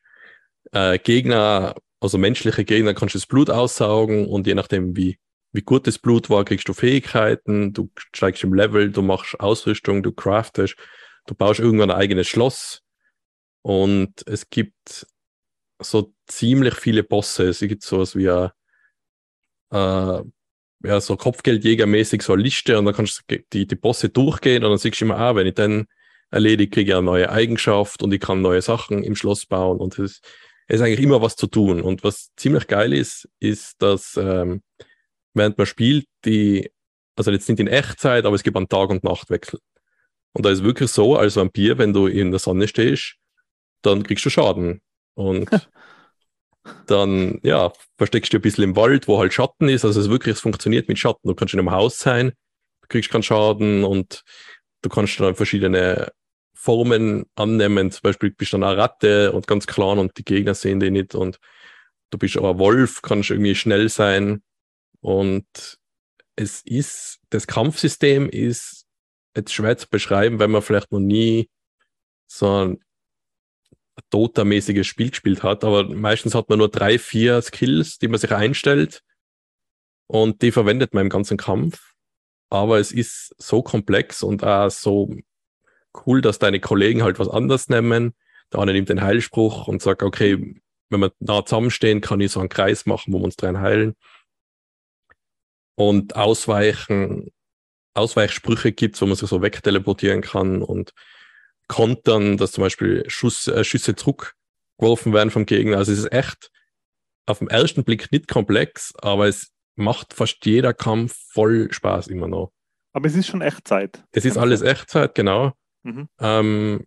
[0.73, 5.19] äh, Gegner, also menschliche Gegner, kannst das Blut aussaugen und je nachdem, wie,
[5.53, 10.03] wie gut das Blut war, kriegst du Fähigkeiten, du steigst im Level, du machst Ausrüstung,
[10.03, 10.77] du craftest,
[11.27, 12.83] du baust irgendwann ein eigenes Schloss
[13.63, 15.07] und es gibt
[15.81, 17.49] so ziemlich viele Bosse.
[17.49, 18.51] Es gibt sowas wie ein,
[19.73, 20.23] äh,
[20.85, 24.71] ja, so Kopfgeldjägermäßig so eine Liste und dann kannst du die, die Bosse durchgehen und
[24.71, 25.87] dann siehst du immer, ah, wenn ich dann
[26.31, 29.99] erledige, kriege ich eine neue Eigenschaft und ich kann neue Sachen im Schloss bauen und
[29.99, 30.23] es, es
[30.69, 31.81] ist eigentlich immer was zu tun.
[31.81, 34.63] Und was ziemlich geil ist, ist, dass ähm,
[35.35, 36.71] während man spielt, die,
[37.17, 39.61] also jetzt nicht in Echtzeit, aber es gibt einen Tag- und Nachtwechsel.
[40.33, 43.17] Und da ist wirklich so, als Vampir, wenn du in der Sonne stehst,
[43.83, 44.83] dann kriegst du Schaden.
[45.15, 45.49] Und
[46.87, 49.85] dann, ja, versteckst du ein bisschen im Wald, wo halt Schatten ist.
[49.85, 51.29] Also es wirklich, es funktioniert mit Schatten.
[51.29, 52.33] Du kannst in einem Haus sein,
[52.83, 54.23] du kriegst keinen Schaden und
[54.83, 56.13] du kannst dann verschiedene
[56.61, 57.93] Formen annehmen.
[57.93, 60.91] Zum Beispiel bist du dann eine Ratte und ganz klein und die Gegner sehen dich
[60.91, 61.15] nicht.
[61.15, 61.39] Und
[62.11, 64.43] du bist aber Wolf, kannst irgendwie schnell sein.
[65.01, 65.79] Und
[66.35, 68.87] es ist, das Kampfsystem ist
[69.37, 71.49] jetzt schwer zu beschreiben, wenn man vielleicht noch nie
[72.27, 72.85] so ein
[74.11, 78.33] Dota-mäßiges Spiel gespielt hat, aber meistens hat man nur drei, vier Skills, die man sich
[78.33, 79.03] einstellt
[80.09, 81.95] und die verwendet man im ganzen Kampf.
[82.51, 85.15] Aber es ist so komplex und auch so
[86.07, 88.15] cool, dass deine Kollegen halt was anders nehmen.
[88.53, 92.41] Der eine nimmt den Heilspruch und sagt, okay, wenn wir nah zusammenstehen, kann ich so
[92.41, 93.95] einen Kreis machen, wo wir uns dran heilen.
[95.75, 97.31] Und Ausweichen,
[97.95, 100.93] Ausweichsprüche gibt wo man sich so wegteleportieren kann und
[101.69, 105.77] kontern, dass zum Beispiel Schuss, äh, Schüsse zurückgeworfen werden vom Gegner.
[105.77, 106.51] Also es ist echt
[107.27, 112.27] auf den ersten Blick nicht komplex, aber es macht fast jeder Kampf voll Spaß immer
[112.27, 112.53] noch.
[112.93, 114.03] Aber es ist schon Echtzeit.
[114.13, 115.53] Es ist alles Echtzeit, genau.
[115.83, 116.09] Mhm.
[116.21, 116.87] Ähm,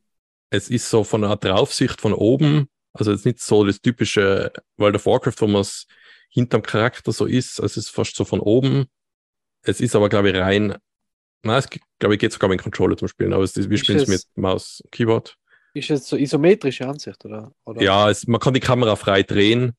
[0.50, 4.96] es ist so von einer Draufsicht von oben, also jetzt nicht so das typische World
[4.96, 5.88] of Warcraft, wo man es
[6.30, 8.86] hinterm Charakter so ist, also es ist fast so von oben.
[9.64, 10.76] Es ist aber, glaube ich, rein
[11.44, 14.00] Nein, es glaube ich geht sogar mit dem Controller zum Spielen, aber es, wir spielen
[14.00, 15.38] es mit Maus Keyboard.
[15.74, 17.54] Ist es so isometrische Ansicht, oder?
[17.66, 17.82] oder?
[17.82, 19.74] Ja, es, man kann die Kamera frei drehen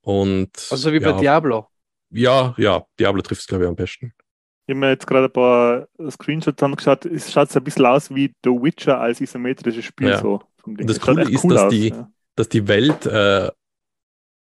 [0.00, 0.50] und.
[0.70, 1.68] Also wie ja, bei Diablo.
[2.10, 4.14] Ja, ja, Diablo trifft es, glaube ich, am besten.
[4.66, 7.06] Ich habe mir jetzt gerade ein paar Screenshots angeschaut.
[7.06, 10.08] Es schaut ein bisschen aus wie The Witcher als isometrisches Spiel.
[10.08, 10.20] Ja.
[10.20, 12.10] So das Coole ist, cool dass, aus, die, ja.
[12.34, 13.50] dass die Welt äh,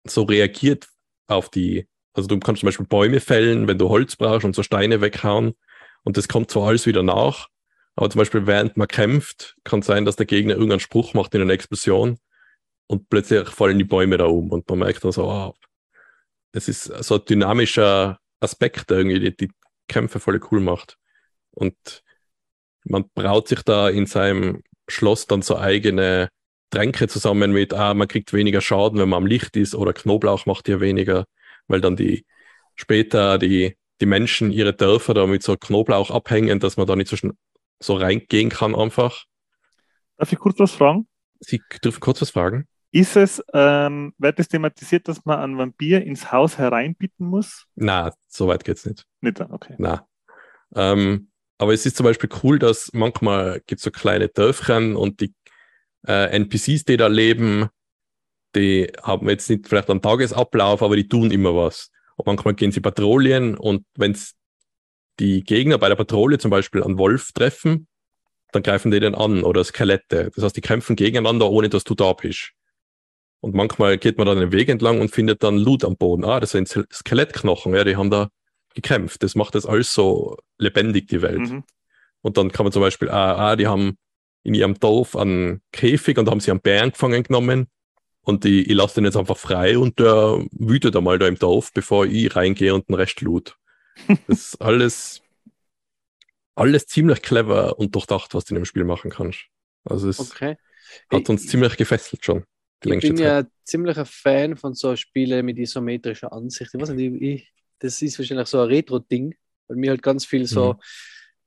[0.04, 0.88] so reagiert
[1.28, 1.88] auf die.
[2.14, 5.54] Also du kannst zum Beispiel Bäume fällen, wenn du Holz brauchst und so Steine weghauen.
[6.04, 7.50] Und das kommt zwar alles wieder nach,
[7.96, 11.42] aber zum Beispiel während man kämpft, kann sein, dass der Gegner irgendeinen Spruch macht in
[11.42, 12.20] einer Explosion
[12.88, 15.54] und plötzlich fallen die Bäume da um und man merkt dann so, ah,
[16.52, 19.52] das ist so ein dynamischer Aspekt, irgendwie die, die
[19.88, 20.98] Kämpfe voll cool macht.
[21.52, 22.04] Und
[22.84, 26.30] man braut sich da in seinem Schloss dann so eigene
[26.70, 30.46] Tränke zusammen mit, ah, man kriegt weniger Schaden, wenn man am Licht ist oder Knoblauch
[30.46, 31.26] macht ja weniger,
[31.68, 32.26] weil dann die
[32.76, 37.10] später die die Menschen ihre Dörfer da mit so Knoblauch abhängen, dass man da nicht
[37.10, 37.18] so,
[37.80, 39.26] so reingehen kann einfach.
[40.18, 41.08] Darf ich kurz was fragen?
[41.40, 42.68] Sie dürfen kurz was fragen.
[42.96, 47.66] Ist es, ähm, wird es thematisiert, dass man einen Vampir ins Haus hereinbitten muss?
[47.76, 49.06] Na, so weit geht's nicht.
[49.20, 49.76] Nicht, okay.
[49.78, 50.08] Na.
[50.74, 51.28] Ähm,
[51.58, 55.34] aber es ist zum Beispiel cool, dass manchmal gibt es so kleine Dörfchen und die
[56.08, 57.68] äh, NPCs, die da leben,
[58.56, 61.92] die haben jetzt nicht vielleicht einen Tagesablauf, aber die tun immer was.
[62.16, 64.18] Und manchmal gehen sie Patrouillen und wenn
[65.20, 67.90] die Gegner bei der Patrouille zum Beispiel einen Wolf treffen,
[68.54, 70.32] dann greifen die den an oder Skelette.
[70.34, 72.54] Das heißt, die kämpfen gegeneinander, ohne dass du da bist.
[73.46, 76.26] Und manchmal geht man dann den Weg entlang und findet dann Loot am Boden.
[76.26, 78.30] Ah, das sind Ske- Skelettknochen, ja, die haben da
[78.74, 79.22] gekämpft.
[79.22, 81.42] Das macht das alles so lebendig, die Welt.
[81.52, 81.64] Mhm.
[82.22, 84.00] Und dann kann man zum Beispiel, ah, ah, die haben
[84.42, 87.68] in ihrem Dorf einen Käfig und haben sie einen Bären gefangen genommen.
[88.22, 91.72] Und ich, ich lasse den jetzt einfach frei und der wütet einmal da im Dorf,
[91.72, 93.58] bevor ich reingehe und den Rest loot.
[94.28, 95.22] Das ist alles,
[96.56, 99.46] alles ziemlich clever und durchdacht, was du in dem Spiel machen kannst.
[99.84, 100.58] Also es Okay.
[101.12, 102.44] hat uns Ich- ziemlich gefesselt schon.
[102.84, 103.20] Ich bin Zeit.
[103.20, 106.72] ja ziemlicher Fan von so Spielen mit isometrischer Ansicht.
[106.74, 109.36] Ich weiß nicht, ich, das ist wahrscheinlich so ein Retro-Ding,
[109.68, 110.80] weil mir halt ganz viel so, Mhm.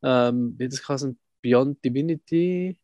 [0.08, 2.78] ähm, wie das heißen, Beyond Divinity,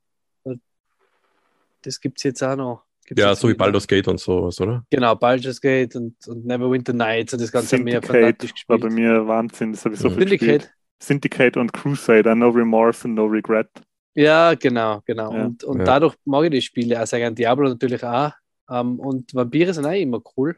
[1.82, 2.84] das gibt es jetzt auch noch.
[3.04, 3.54] Gibt's Ja, so wie.
[3.54, 4.86] Baldur's Gate und sowas, oder?
[4.90, 8.06] Genau, Baldur's Gate und, und Neverwinter Nights und das Ganze wir Syndicate
[8.38, 9.06] fantastisch war bei gespielt.
[9.06, 9.72] mir Wahnsinn.
[9.72, 10.14] Das habe ich so Mhm.
[10.14, 10.62] viel gespielt.
[10.62, 10.74] Syndicate.
[11.02, 13.68] Syndicate und Crusader, No Remorse and No Regret.
[14.14, 15.32] Ja, genau, genau.
[15.32, 15.44] Ja.
[15.46, 15.84] Und, und Ja.
[15.84, 17.34] dadurch mag ich die Spiele auch sehr gerne.
[17.34, 18.32] Diablo natürlich auch.
[18.70, 20.56] Ähm, und Vampire sind auch immer cool.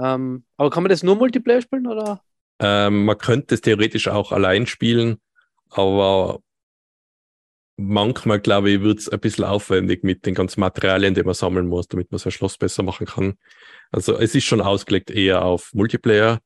[0.00, 2.22] Ähm, aber kann man das nur Multiplayer spielen oder?
[2.60, 5.18] Ähm, man könnte es theoretisch auch allein spielen,
[5.70, 6.40] aber
[7.76, 11.66] manchmal, glaube ich, wird es ein bisschen aufwendig mit den ganzen Materialien, die man sammeln
[11.66, 13.34] muss, damit man sein Schloss besser machen kann.
[13.90, 16.38] Also es ist schon ausgelegt eher auf Multiplayer,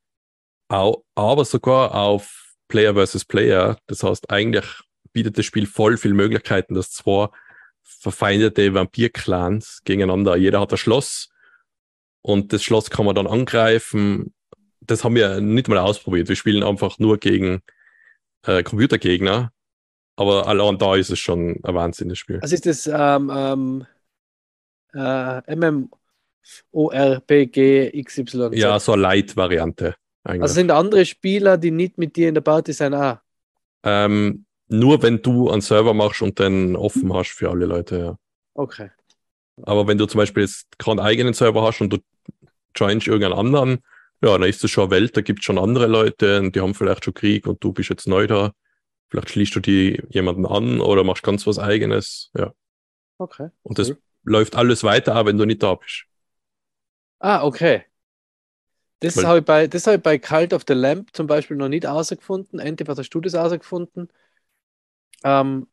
[0.69, 3.77] au- aber sogar auf Player versus Player.
[3.87, 4.65] Das heißt, eigentlich
[5.15, 7.29] bietet das Spiel voll viele Möglichkeiten, dass zwei
[7.83, 11.31] verfeindete Vampir-Clans gegeneinander, jeder hat ein Schloss
[12.21, 14.35] und das Schloss kann man dann angreifen.
[14.81, 16.29] Das haben wir nicht mal ausprobiert.
[16.29, 17.63] Wir spielen einfach nur gegen
[18.43, 19.51] äh, Computergegner.
[20.17, 22.41] Aber allein da ist es schon ein Wahnsinn, das Spiel.
[22.41, 22.87] Was ist das?
[22.87, 23.87] Ähm, ähm,
[24.95, 25.57] äh,
[26.73, 28.51] MMORPG XY.
[28.53, 29.97] Ja, so eine Light-Variante.
[30.23, 33.19] Also sind andere Spieler, die nicht mit dir in der Party sind, auch.
[33.83, 38.17] ähm, nur wenn du einen Server machst und den offen hast für alle Leute, ja.
[38.55, 38.91] Okay.
[39.63, 41.99] Aber wenn du zum Beispiel jetzt keinen eigenen Server hast und du
[42.75, 43.79] joinst irgendeinen anderen,
[44.23, 46.61] ja, dann ist das schon eine Welt, da gibt es schon andere Leute und die
[46.61, 48.53] haben vielleicht schon Krieg und du bist jetzt neu da.
[49.11, 52.53] Vielleicht schließt du die jemanden an oder machst ganz was eigenes, ja.
[53.19, 53.51] Okay.
[53.63, 53.99] Und das Cool.
[54.25, 56.07] läuft alles weiter, auch wenn du nicht da bist.
[57.19, 57.85] Ah, okay.
[59.01, 61.69] Das habe ich, bei, das habe ich bei Cult of the Lamp zum Beispiel noch
[61.69, 62.59] nicht herausgefunden.
[62.59, 64.09] Endlich hast du das herausgefunden?
[65.25, 65.67] Ähm,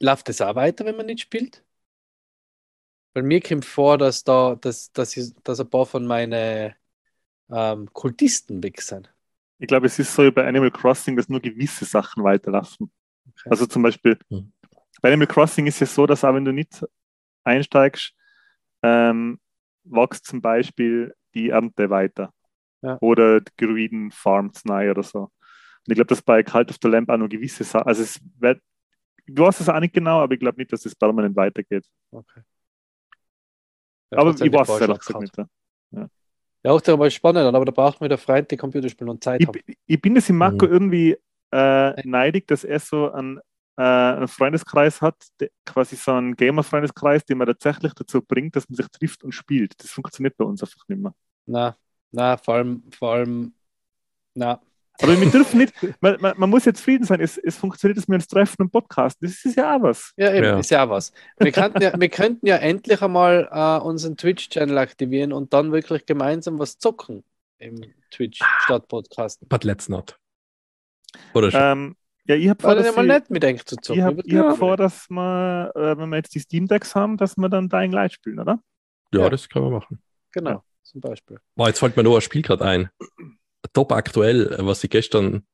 [0.00, 1.62] läuft das auch weiter, wenn man nicht spielt?
[3.12, 6.74] Weil mir kommt vor, dass da, dass, dass, ich, dass ein paar von meinen
[7.50, 9.12] ähm, Kultisten weg sind.
[9.58, 12.90] Ich glaube, es ist so wie bei Animal Crossing, dass nur gewisse Sachen weiterlaufen.
[13.28, 13.50] Okay.
[13.50, 14.52] Also zum Beispiel, Hm.
[15.00, 16.84] bei Animal Crossing ist es so, dass auch wenn du nicht
[17.44, 18.14] einsteigst,
[18.82, 19.38] ähm,
[19.84, 22.32] wächst zum Beispiel die Ernte weiter.
[22.82, 22.98] Ja.
[23.00, 25.30] Oder die Druiden farmt neu oder so.
[25.86, 28.20] Und ich glaube, dass bei Cult of the Lamp auch nur gewisse Sachen, also es
[28.38, 28.60] wird,
[29.26, 31.86] ich weiß es auch nicht genau, aber ich glaube nicht, dass es permanent weitergeht.
[32.12, 32.42] Okay.
[34.10, 35.36] Ja, aber ich weiß es ehrlich gesagt nicht.
[36.64, 39.48] Ja, auch aber spannend, aber da braucht man wieder Freund, die Computerspiele und Zeit Ich,
[39.48, 39.60] haben.
[39.86, 40.72] ich bin es im Marco Mhm.
[40.72, 41.16] irgendwie
[41.52, 43.38] äh, neidig, dass er so einen,
[43.76, 48.68] äh, einen Freundeskreis hat, der, quasi so einen Gamer-Freundeskreis, den man tatsächlich dazu bringt, dass
[48.68, 49.74] man sich trifft und spielt.
[49.82, 51.14] Das funktioniert bei uns einfach nicht mehr.
[51.46, 51.76] Na,
[52.12, 53.54] na, vor allem, vor allem,
[54.34, 54.60] na,
[55.02, 58.06] Aber wir dürfen nicht, man, man, man muss ja zufrieden sein, es, es funktioniert, dass
[58.06, 59.26] wir uns treffen und podcasten.
[59.26, 60.12] Das ist ja auch was.
[60.16, 60.58] Ja, eben, Ja.
[60.58, 61.12] ist ja auch was.
[61.38, 66.06] Wir könnten ja, wir könnten ja endlich einmal äh, unseren Twitch-Channel aktivieren und dann wirklich
[66.06, 67.24] gemeinsam was zocken
[67.58, 69.48] im Twitch statt Podcasten.
[69.48, 70.16] But let's not.
[71.34, 71.60] Oder schon.
[71.60, 73.98] Ähm, ja, ich habe vor, dass ja mal mit zu zocken.
[73.98, 76.66] ich hab, Ich würd ich hab vor, dass wir, äh, wenn wir jetzt die Steam
[76.66, 78.60] Decks haben, dass wir dann Dying Light spielen, oder?
[79.12, 79.30] ja, ja.
[79.30, 80.00] das können wir machen.
[80.32, 81.38] Genau, zum Beispiel.
[81.54, 82.90] Boah, jetzt fällt mir noch ein Spiel gerade ein.
[83.72, 85.46] Top aktuell, was ich gestern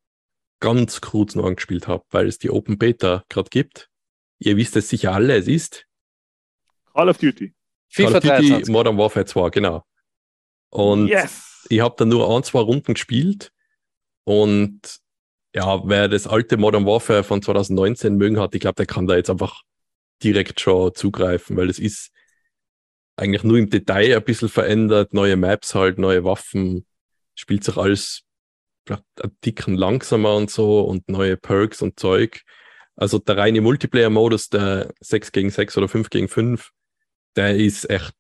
[0.61, 3.89] ganz kurz noch angespielt habe, weil es die Open Beta gerade gibt.
[4.39, 5.87] Ihr wisst es sicher alle, es ist
[6.93, 7.55] Call of Duty.
[7.95, 8.69] Call FIFA of Duty 23.
[8.69, 9.85] Modern Warfare 2, genau.
[10.71, 11.67] Und yes!
[11.69, 13.53] ich habe dann nur ein, zwei Runden gespielt
[14.25, 15.01] und
[15.55, 19.17] ja, wer das alte Modern Warfare von 2019 mögen hat, ich glaube, der kann da
[19.17, 19.63] jetzt einfach
[20.23, 22.13] direkt schon zugreifen, weil es ist
[23.17, 26.87] eigentlich nur im Detail ein bisschen verändert, neue Maps halt, neue Waffen,
[27.35, 28.23] spielt sich alles
[28.89, 28.99] ein
[29.41, 32.43] Ticken langsamer und so und neue Perks und Zeug.
[32.97, 36.71] Also der reine Multiplayer-Modus, der 6 gegen 6 oder 5 gegen 5,
[37.37, 38.15] der ist echt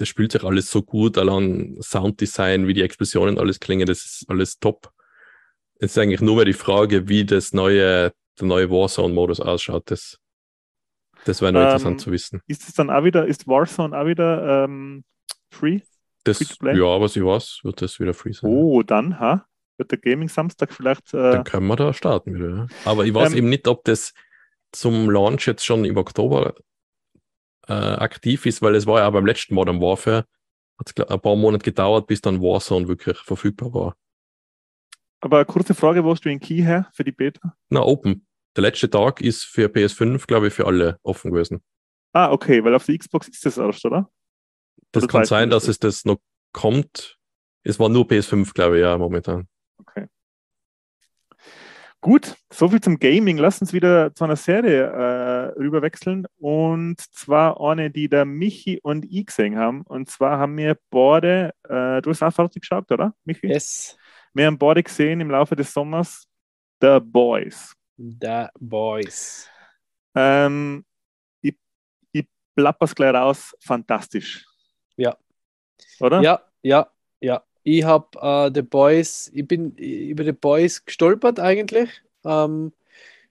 [0.00, 4.24] das spielt sich alles so gut, allein Sounddesign, wie die Explosionen alles klingen, das ist
[4.28, 4.90] alles top.
[5.78, 9.90] Es ist eigentlich nur mehr die Frage, wie das neue, der neue Warzone-Modus ausschaut.
[9.90, 10.18] Das,
[11.26, 12.40] das wäre noch Ähm, interessant zu wissen.
[12.46, 15.04] Ist es dann auch wieder, ist Warzone auch wieder ähm,
[15.50, 15.80] free?
[16.24, 18.50] Das, ja, aber sie was, wird das wieder free sein.
[18.50, 19.46] Oh, dann, ha?
[19.78, 21.14] Wird der Gaming Samstag vielleicht.
[21.14, 22.50] Äh, Dann können wir da starten wieder.
[22.50, 22.66] Ja.
[22.84, 24.12] Aber ich weiß Ähm, eben nicht, ob das
[24.72, 26.54] zum Launch jetzt schon im Oktober
[27.66, 30.26] äh, aktiv ist, weil es war ja auch beim letzten Modern Warfare,
[30.78, 33.96] hat es ein paar Monate gedauert, bis dann Warzone wirklich verfügbar war.
[35.20, 37.54] Aber eine kurze Frage, wo hast du den Key her für die Beta?
[37.68, 38.26] Na, Open.
[38.56, 41.62] Der letzte Tag ist für PS5, glaube ich, für alle offen gewesen.
[42.12, 44.10] Ah, okay, weil auf der Xbox ist das erst, oder?
[44.92, 46.18] Das kann sein, dass es das noch
[46.52, 47.18] kommt.
[47.62, 49.48] Es war nur PS5, glaube ich, ja, momentan.
[49.78, 50.06] Okay.
[52.02, 53.36] Gut, soviel zum Gaming.
[53.36, 56.26] Lass uns wieder zu einer Serie äh, rüberwechseln.
[56.38, 59.82] Und zwar eine, die der Michi und ich gesehen haben.
[59.82, 63.48] Und zwar haben wir beide, äh, du hast auch fertig geschaut, oder, Michi?
[63.48, 63.98] Yes,
[64.32, 66.26] Wir haben beide gesehen im Laufe des Sommers
[66.80, 67.74] The Boys.
[67.98, 69.46] The Boys.
[70.14, 70.86] Ähm,
[71.42, 71.58] ich,
[72.12, 74.46] ich plapper's gleich raus, fantastisch.
[75.00, 75.16] Ja.
[75.98, 76.20] Oder?
[76.22, 77.42] Ja, ja, ja.
[77.62, 81.90] Ich habe äh, The Boys, ich bin über The Boys gestolpert eigentlich.
[82.24, 82.72] Ähm,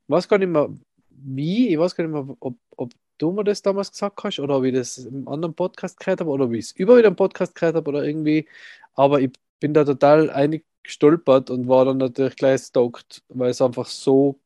[0.03, 0.69] ich weiß gar nicht mehr
[1.09, 4.57] wie, ich weiß gar nicht mehr, ob, ob du mir das damals gesagt hast oder
[4.57, 7.15] ob ich das im anderen Podcast gehört habe oder ob ich es über wieder im
[7.15, 8.47] Podcast gehört habe oder irgendwie.
[8.95, 13.61] Aber ich bin da total einig gestolpert und war dann natürlich gleich stoked, weil es
[13.61, 14.39] einfach so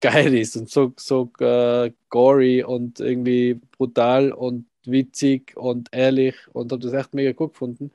[0.00, 6.72] geil ist und so, so äh, gory und irgendwie brutal und witzig und ehrlich und
[6.72, 7.92] habe das echt mega gut gefunden.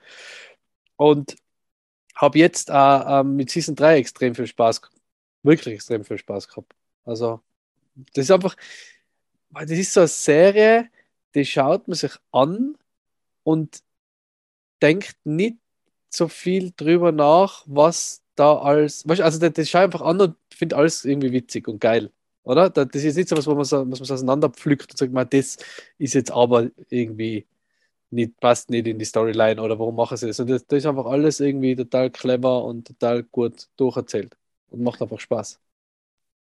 [0.97, 1.35] Und
[2.15, 4.81] habe jetzt äh, mit Season 3 extrem viel Spaß,
[5.43, 6.75] wirklich extrem viel Spaß gehabt.
[7.05, 7.41] Also,
[8.13, 8.55] das ist einfach,
[9.49, 10.89] das ist so eine Serie,
[11.35, 12.77] die schaut man sich an
[13.43, 13.83] und
[14.81, 15.57] denkt nicht
[16.09, 20.35] so viel drüber nach, was da alles, weißt, also das, das schaut einfach an und
[20.53, 22.11] finde alles irgendwie witzig und geil,
[22.43, 22.69] oder?
[22.69, 25.29] Das ist nicht so was, wo man so, was man so auseinanderpflückt und sagt, man,
[25.29, 25.57] das
[25.97, 27.47] ist jetzt aber irgendwie
[28.11, 30.39] nicht, passt nicht in die Storyline oder warum machen sie das?
[30.39, 34.37] Und das, das ist einfach alles irgendwie total clever und total gut durcherzählt
[34.69, 35.59] und macht einfach Spaß.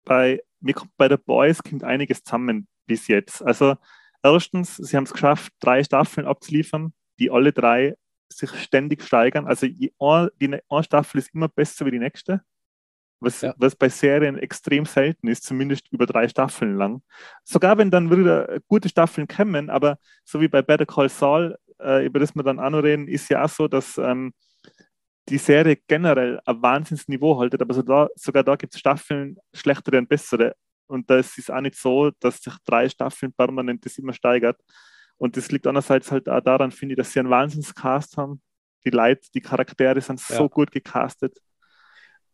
[0.03, 3.41] bei, mir kommt bei The Boys kommt einiges zusammen bis jetzt.
[3.43, 3.75] Also
[4.23, 7.97] erstens, sie haben es geschafft, drei Staffeln abzuliefern, die alle drei
[8.31, 9.47] sich ständig steigern.
[9.47, 12.41] Also die ne- eine Staffel ist immer besser wie die nächste,
[13.25, 13.53] was, Ja.
[13.57, 17.01] was bei Serien extrem selten ist, zumindest über drei Staffeln lang.
[17.43, 22.05] Sogar wenn dann wieder gute Staffeln kommen, aber so wie bei Better Call Saul, äh,
[22.05, 24.33] über das wir dann auch noch reden, ist ja auch so, dass ähm,
[25.27, 30.07] die Serie generell ein Wahnsinnsniveau haltet, aber sogar, sogar da gibt es Staffeln schlechtere und
[30.07, 30.55] bessere.
[30.87, 34.61] Und das ist auch nicht so, dass sich drei Staffeln permanent das immer steigert.
[35.17, 38.39] Und das liegt andererseits halt auch daran, finde ich, dass sie einen Wahnsinnscast haben.
[38.85, 40.47] Die Leute, die Charaktere sind so Ja.
[40.47, 41.35] gut gecastet.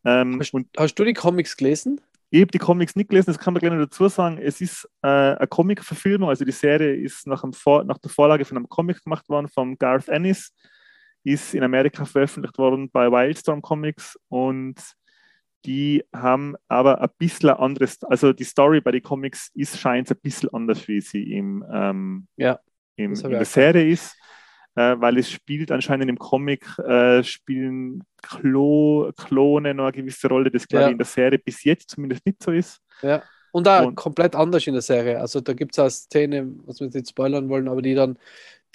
[0.03, 2.01] Ähm, Hast, und hast du die Comics gelesen?
[2.33, 4.37] ich habe die Comics nicht gelesen, das kann man gerne dazu sagen.
[4.37, 8.69] Es ist äh, eine Comic-Verfilmung, also die Serie ist nach, nach der Vorlage von einem
[8.69, 10.53] Comic gemacht worden von Garth Ennis,
[11.25, 14.75] ist in Amerika veröffentlicht worden bei Wildstorm Comics und
[15.65, 20.17] die haben aber ein bisschen anderes, also die Story bei den Comics ist scheint ein
[20.21, 22.59] bisschen anders, wie sie im, ähm, Ja,
[22.95, 24.15] im, in der Serie ist,
[24.75, 30.49] äh, weil es spielt anscheinend im Comic, äh, spielen Klo, Klone noch eine gewisse Rolle,
[30.51, 30.87] das glaube Ja.
[30.87, 32.79] ich in der Serie bis jetzt zumindest nicht so ist.
[33.01, 33.23] Ja.
[33.51, 35.19] Und auch Und- komplett anders in der Serie.
[35.19, 38.17] Also da gibt es eine Szene, was wir jetzt nicht spoilern wollen, aber die dann,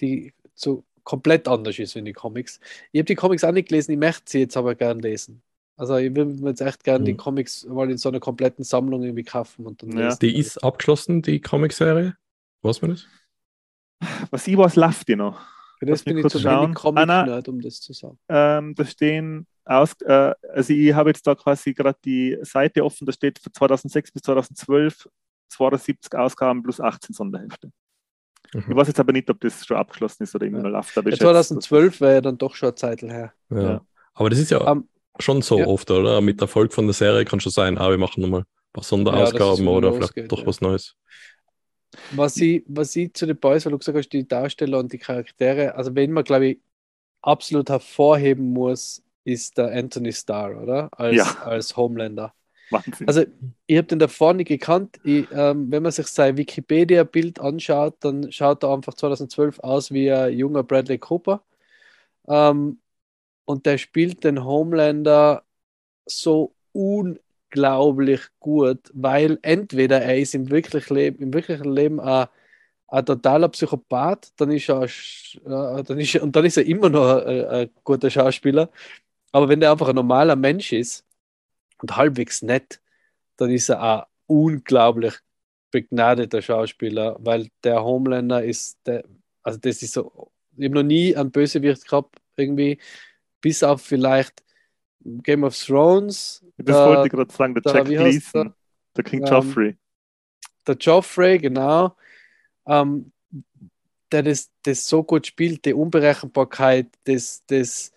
[0.00, 2.60] die so komplett anders ist wie in die Comics.
[2.92, 5.40] Ich habe die Comics auch nicht gelesen, ich möchte sie jetzt aber gern lesen.
[5.78, 7.18] Also ich würde mir jetzt echt gern die Mhm.
[7.18, 10.06] Comics mal in so einer kompletten Sammlung irgendwie kaufen und dann Ja.
[10.06, 10.18] lesen.
[10.20, 12.16] Die ist abgeschlossen, die Comicserie.
[12.62, 13.06] Weiß man das?
[14.30, 15.40] Was ich weiß, läuft die noch.
[15.78, 16.64] Für das bin ich kurz zu schauen.
[16.64, 17.26] wenig comic Ah, nein.
[17.26, 18.18] nerd um das zu sagen.
[18.28, 23.04] Ähm, da stehen aus, äh, also ich habe jetzt da quasi gerade die Seite offen,
[23.06, 25.08] da steht von 2006 bis 2012
[25.48, 27.70] 72 Ausgaben plus 18 Sonderhefte.
[28.54, 28.76] Ich Mhm.
[28.76, 30.64] weiß jetzt aber nicht, ob das schon abgeschlossen ist oder immer Ja.
[30.64, 30.96] noch läuft.
[30.96, 33.32] Aber Ja, ich schätze, 2012 wäre ja dann doch schon eine Zeit her.
[33.50, 33.60] Ja.
[33.62, 33.80] Ja.
[34.14, 35.66] Aber das ist ja Ähm, schon so ja.
[35.66, 36.20] oft, oder?
[36.20, 39.66] Mit Erfolg von der Serie kann schon sein, ah, wir machen nochmal ein paar Sonderausgaben
[39.68, 40.46] oder vielleicht doch ja.
[40.46, 40.94] was Neues.
[42.10, 44.98] Was ich, was ich zu den Boys, weil du gesagt hast, die Darsteller und die
[44.98, 46.58] Charaktere, also wenn man, glaube ich,
[47.22, 50.88] absolut hervorheben muss, ist der Anthony Starr, oder?
[50.92, 51.24] Als, Ja.
[51.44, 52.32] als Homelander.
[52.70, 53.08] Wahnsinn.
[53.08, 53.24] Also
[53.66, 54.98] ich habe den davor nicht gekannt.
[55.04, 60.10] Ich, ähm, wenn man sich sein Wikipedia-Bild anschaut, dann schaut er einfach 2012 aus wie
[60.10, 61.42] ein junger Bradley Cooper.
[62.28, 62.80] Ähm,
[63.44, 65.44] und der spielt den Homelander
[66.06, 66.54] so
[67.54, 72.26] unglaublich gut, weil entweder er ist im wirklichen Leben, im wirklichen Leben ein,
[72.88, 76.88] ein totaler Psychopath, dann ist er, äh, dann ist, er- und dann ist er immer
[76.88, 78.70] noch ein, ein guter Schauspieler.
[79.32, 81.04] Aber wenn der einfach ein normaler Mensch ist
[81.82, 82.80] und halbwegs nett,
[83.36, 85.14] dann ist er ein unglaublich
[85.70, 89.04] begnadeter Schauspieler, weil der Homelander ist, der,
[89.42, 92.78] also das ist so, ich habe noch nie einen Bösewicht gehabt, irgendwie,
[93.40, 94.42] bis auf vielleicht
[95.22, 98.54] Game of Thrones, das der, wollte ich gerade sagen, der da- Jack Gleason,
[98.96, 99.76] der King Ähm, Joffrey.
[100.66, 101.96] der Joffrey, genau.
[102.66, 103.12] Ähm,
[104.12, 107.92] der das, das so gut spielt, die Unberechenbarkeit, das, das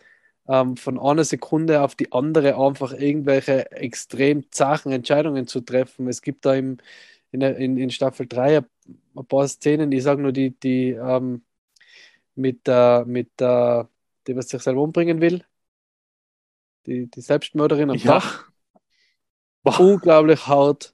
[0.48, 6.08] ähm, von einer Sekunde auf die andere einfach irgendwelche extrem zachen Entscheidungen zu treffen.
[6.08, 6.78] Es gibt da im,
[7.32, 8.66] in, in, in Staffel 3 ein,
[9.16, 11.44] ein paar Szenen, ich sage nur die, die ähm,
[12.36, 13.90] mit der, mit der,
[14.28, 15.44] die was sich selber umbringen will,
[16.90, 18.14] die, die Selbstmörderin am Ja.
[18.14, 18.50] Dach.
[19.64, 19.80] Boah.
[19.80, 20.94] Unglaublich hart,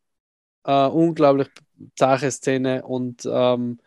[0.65, 1.47] äh, unglaublich
[1.95, 3.79] zache Szene und ähm,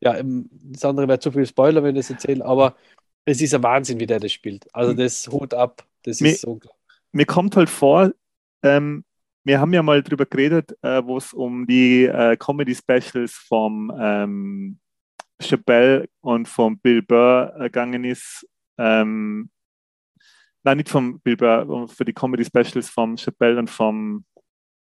[0.00, 2.76] ja, im- das andere wäre zu viel Spoiler, wenn ich das erzähle, aber
[3.24, 4.72] es ist ein Wahnsinn, wie der das spielt.
[4.74, 6.78] Also das Hut ab, das Mir- ist unglaublich.
[7.12, 8.12] mir kommt halt vor,
[8.62, 9.04] ähm,
[9.44, 14.78] wir haben ja mal drüber geredet, äh, wo es um die äh, Comedy-Specials vom ähm,
[15.40, 18.46] Chappelle und vom Bill Burr äh, gegangen ist.
[18.76, 19.50] Ähm,
[20.62, 24.24] nein, nicht vom Bill Burr, für die Comedy-Specials vom Chappelle und vom,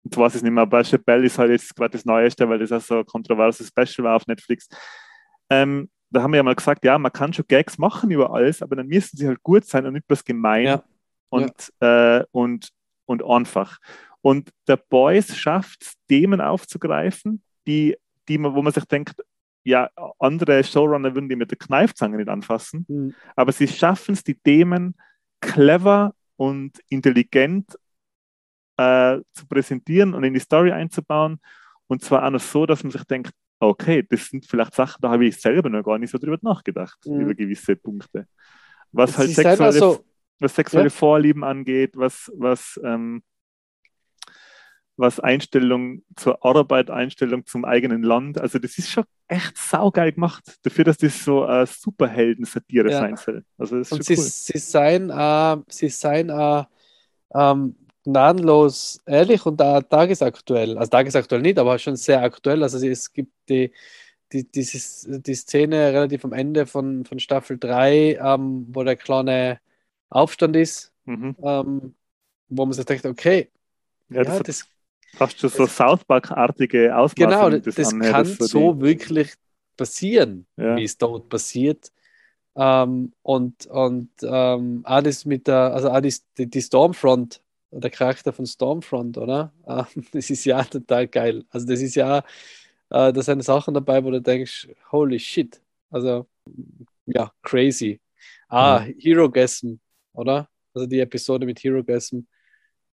[0.04, 2.58] jetzt weiß ich es nicht mehr, aber Chappelle ist halt jetzt gerade das Neueste, weil
[2.58, 4.68] das auch so ein kontroverses Special war auf Netflix.
[5.50, 8.62] Ähm, da haben wir ja mal gesagt, ja, man kann schon Gags machen über alles,
[8.62, 10.82] aber dann müssen sie halt gut sein und nicht bloß gemein Ja.
[11.30, 12.68] und, äh, und,
[13.06, 13.78] und einfach.
[14.20, 17.96] Und der Boys schafft es, Themen aufzugreifen, die,
[18.28, 19.14] die man, wo man sich denkt,
[19.64, 19.88] ja,
[20.18, 23.14] andere Showrunner würden die mit der Kneifzange nicht anfassen, Hm.
[23.36, 24.94] aber sie schaffen es, die Themen
[25.43, 27.76] clever und intelligent
[28.78, 31.38] äh, zu präsentieren und in die Story einzubauen.
[31.88, 35.11] Und zwar auch noch so, dass man sich denkt, okay, das sind vielleicht Sachen, da
[35.11, 37.20] habe ich selber noch gar nicht so drüber nachgedacht, Mhm.
[37.20, 38.26] über gewisse Punkte.
[38.93, 40.05] Was halt Sie sind sexuelle, also,
[40.40, 40.90] was sexuelle Ja.
[40.90, 43.22] Vorlieben angeht, was, was, ähm,
[45.03, 48.40] was Einstellung zur Arbeit, Einstellung zum eigenen Land.
[48.40, 52.98] Also das ist schon echt saugeil gemacht, dafür, dass das so eine Superhelden-Satire Ja.
[52.98, 53.44] sein soll.
[53.59, 54.34] Also das ist und schon sie, cool.
[54.36, 56.64] sie seien, äh, sie seien äh,
[57.34, 60.78] ähm, gnadenlos ehrlich und auch tagesaktuell.
[60.78, 62.62] Also tagesaktuell nicht, aber schon sehr aktuell.
[62.62, 63.72] Also es gibt die,
[64.32, 69.61] die, dieses, die Szene relativ am Ende von, von Staffel 3, ähm, wo der kleine
[70.11, 71.36] Aufstand ist, Mhm.
[71.42, 71.94] ähm,
[72.48, 73.50] wo man sich denkt, okay,
[74.09, 74.64] Ja, ja, das hat das,
[75.14, 77.14] fast schon so South Park-artige Ausmaße.
[77.14, 79.34] genau, das, ja, kann das so die- wirklich
[79.76, 80.46] passieren.
[80.56, 80.76] Ja.
[80.76, 81.90] wie es dort passiert.
[82.54, 86.14] Ähm, und und ähm, das mit der, also auch die,
[86.46, 89.52] die, Stormfront, der Charakter von Stormfront, oder?
[89.66, 91.44] Ähm, das ist ja total geil.
[91.50, 92.18] Also das ist ja,
[92.90, 95.60] äh, da sind Sachen dabei, wo du denkst, holy shit.
[95.90, 96.26] Also
[97.06, 98.00] ja, crazy.
[98.48, 99.74] Ah, Hero Gasm,
[100.12, 100.48] oder?
[100.74, 102.20] Also die Episode mit Hero Gasm.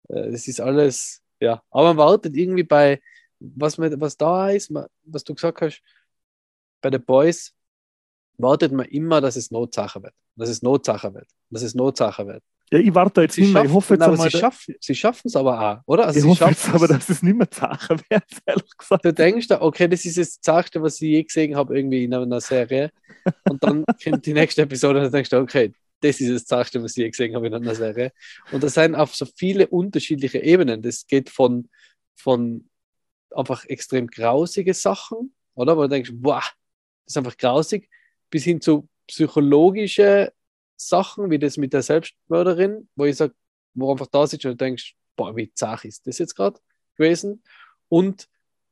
[0.09, 1.61] Äh, das ist alles, ja.
[1.69, 3.01] Aber man wartet irgendwie bei,
[3.39, 4.73] was, mit, was da ist,
[5.03, 5.81] was du gesagt hast,
[6.81, 7.53] bei den Boys
[8.37, 10.13] wartet man immer, dass es Notsache wird.
[10.35, 11.27] Dass es Notsache wird.
[11.49, 12.43] Dass es Notsache wird.
[12.71, 13.65] ja, ich warte da jetzt Sie nicht mehr.
[13.65, 16.05] Ich hoffe jetzt aber einmal, sie schaffen sie schaffen es aber auch, oder?
[16.05, 19.05] Also ich sie hoffe jetzt aber, dass es nicht mehr Sache wird, ehrlich gesagt.
[19.05, 22.13] Du denkst, da, okay, das ist das Zachste, was ich je gesehen habe, irgendwie in
[22.13, 22.91] einer Serie.
[23.49, 26.81] Und dann kommt die nächste Episode und dann denkst du, okay, das ist das Zachste,
[26.83, 28.11] was ich gesehen habe in einer Serie.
[28.51, 30.81] Und das sind auf so viele unterschiedliche Ebenen.
[30.81, 31.69] Das geht von,
[32.15, 32.69] von
[33.31, 35.75] einfach extrem grausige Sachen, oder?
[35.77, 36.43] Wo du denkst, wow,
[37.05, 37.89] das ist einfach grausig,
[38.29, 40.33] bis hin zu psychologische
[40.75, 43.33] Sachen, wie das mit der Selbstmörderin, wo ich sage,
[43.73, 46.59] wo einfach da sitzt und denkst, boah, wie zach ist das jetzt gerade
[46.95, 47.41] gewesen?
[47.89, 48.27] Und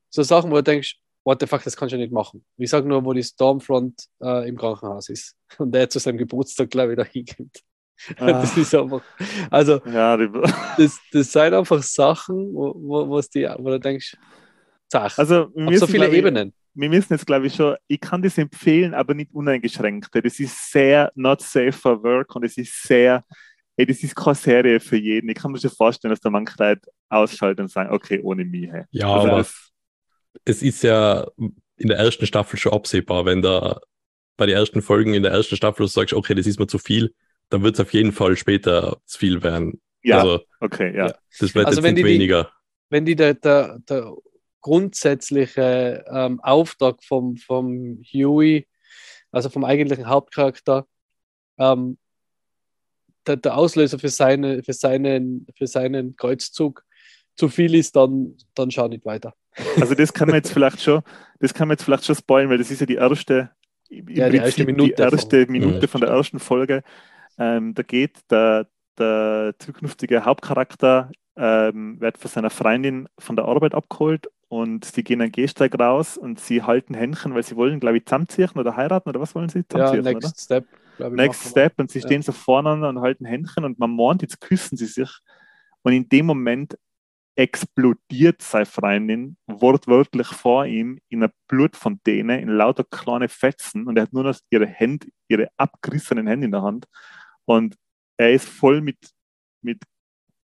[0.10, 2.46] so Sachen, wo du denkst, what the fuck, das kannst du nicht machen.
[2.58, 6.72] Ich sage nur, wo die Stormfront äh, im Krankenhaus ist und der zu seinem Geburtstag,
[6.72, 7.62] glaube ich, da hinkommt.
[8.26, 9.04] Das Ah, ist einfach,
[9.52, 10.30] also ja, die,
[10.78, 12.74] das, das sind einfach Sachen, wo,
[13.10, 14.18] wo, die, wo du denkst,
[14.90, 15.20] zach.
[15.20, 16.54] also müssen, so viele ich, Ebenen.
[16.74, 20.10] wir müssen jetzt, glaube ich, schon, ich kann das empfehlen, aber nicht uneingeschränkt.
[20.14, 23.24] Das ist sehr not safe for work und es ist sehr,
[23.78, 25.30] ey, das ist keine Serie für jeden.
[25.30, 28.70] Ich kann mir schon vorstellen, dass da manche Leute ausschalten und sagen, okay, ohne mich.
[28.72, 28.84] Hey.
[28.92, 29.65] Ja, Also aber das,
[30.44, 31.28] es ist ja
[31.78, 33.80] in der ersten Staffel schon absehbar, wenn da
[34.38, 36.78] bei den ersten Folgen in der ersten Staffel du sagst, okay, das ist mir zu
[36.78, 37.14] viel,
[37.50, 39.82] dann wird es auf jeden Fall später zu viel werden.
[40.04, 41.08] ja, Also okay, ja.
[41.08, 41.16] Ja.
[41.40, 42.52] das wird Also jetzt wenn nicht die- weniger.
[42.90, 44.14] wenn die der, der, der
[44.62, 48.68] grundsätzliche ähm, Auftrag vom, vom Huey,
[49.32, 50.88] also vom eigentlichen Hauptcharakter,
[51.58, 51.98] ähm,
[53.28, 56.84] der, der Auslöser für, seine, für, seinen, für seinen Kreuzzug
[57.36, 59.34] zu viel ist, dann, dann schau nicht weiter.
[59.80, 61.02] Also das kann man jetzt vielleicht schon,
[61.40, 63.52] das kann man jetzt vielleicht schon spoilen, weil das ist ja die erste,
[63.90, 65.88] im Ja, die erste Minute die erste von- Minute Mhm.
[65.88, 66.84] von der ersten Folge.
[67.38, 73.76] Ähm, da geht der, der zukünftige Hauptcharakter, ähm, wird von seiner Freundin von der Arbeit
[73.76, 77.98] abgeholt und sie gehen einen Gehsteig raus und sie halten Händchen, weil sie wollen, glaube
[77.98, 79.64] ich, zusammenziehen oder heiraten oder was wollen sie?
[79.74, 80.34] Ja, next oder?
[80.38, 80.66] step,
[80.98, 81.10] ich.
[81.10, 81.50] Next.
[81.50, 82.06] Step und sie Ja.
[82.08, 85.10] stehen so voreinander und halten Händchen und man meint, jetzt küssen sie sich.
[85.82, 86.78] Und in dem Moment
[87.36, 94.04] explodiert seine Freundin wortwörtlich vor ihm in einer Blutfontäne, in lauter kleine Fetzen und er
[94.04, 96.88] hat nur noch ihre Hände, ihre abgerissenen Hände in der Hand
[97.46, 97.76] und
[98.18, 99.12] er ist voll mit,
[99.62, 99.84] mit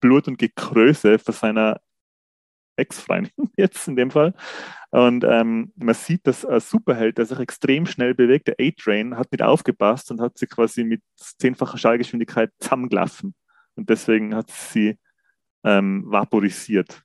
[0.00, 1.80] Blut und Gekröse für seiner
[2.76, 4.34] Ex-Freundin jetzt in dem Fall.
[4.90, 9.32] Und ähm, man sieht, dass ein Superheld, der sich extrem schnell bewegt, der A-Train, hat
[9.32, 13.34] nicht aufgepasst und hat sie quasi mit zehnfacher Schallgeschwindigkeit zusammengelassen.
[13.74, 14.98] Und deswegen hat sie
[15.66, 17.02] ähm, vaporisiert.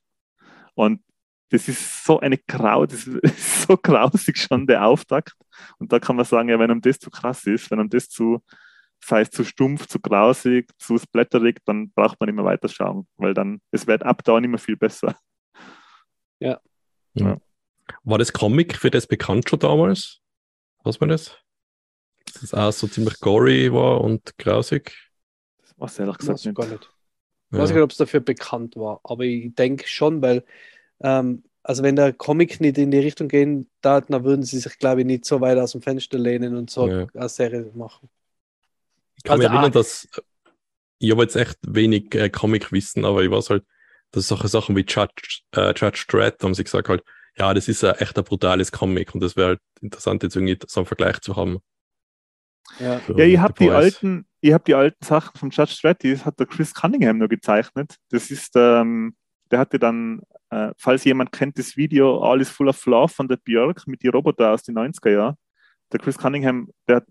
[0.74, 1.02] Und
[1.50, 5.34] das ist so eine Grau, das ist so grausig schon der Auftakt.
[5.78, 8.08] Und da kann man sagen, ja, wenn einem das zu krass ist, wenn einem das
[8.08, 8.42] zu,
[9.04, 13.34] sei es zu stumpf, zu grausig, zu splatterig, dann braucht man immer weiter schauen, weil
[13.34, 15.16] dann, es wird ab da nicht mehr viel besser.
[16.38, 16.60] Ja.
[17.14, 17.38] ja.
[18.04, 20.20] War das Comic für das bekannt schon damals?
[20.84, 21.36] Was war das?
[22.32, 25.10] Dass es auch so ziemlich gory war und grausig?
[25.60, 26.56] Das war ehrlich gesagt nicht.
[26.56, 26.92] gar nicht.
[27.52, 30.44] Ich weiß nicht, ob es dafür bekannt war, aber ich denke schon, weil,
[31.00, 34.78] ähm, also wenn der Comic nicht in die Richtung gehen darf, dann würden sie sich,
[34.78, 37.06] glaube ich, nicht so weit aus dem Fenster lehnen und so ja.
[37.14, 38.08] eine Serie machen.
[39.16, 40.08] Ich kann also, mich erinnern, ah, dass
[40.98, 43.64] ich habe jetzt echt wenig äh, Comic-Wissen, aber ich weiß halt,
[44.12, 47.02] dass solche Sachen wie Judge, äh, Judge Dredd haben sie gesagt halt,
[47.36, 50.58] ja, das ist ein echt ein brutales Comic und das wäre halt interessant, jetzt irgendwie
[50.66, 51.58] so einen Vergleich zu haben.
[52.78, 56.02] Ja, so, ja ihr habt die alten, ihr habt die alten Sachen von Judge Dredd,
[56.02, 57.96] die hat der Chris Cunningham nur gezeichnet.
[58.10, 59.14] Das ist, ähm,
[59.50, 63.28] der hatte dann, äh, falls jemand kennt, das Video All is Full of Love von
[63.28, 65.36] der Björk mit die Roboter aus den 90er Jahren.
[65.92, 67.06] Der Chris Cunningham, der hat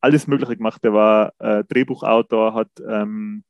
[0.00, 0.82] alles Mögliche gemacht.
[0.82, 3.44] Der war äh, Drehbuchautor, hat ähm,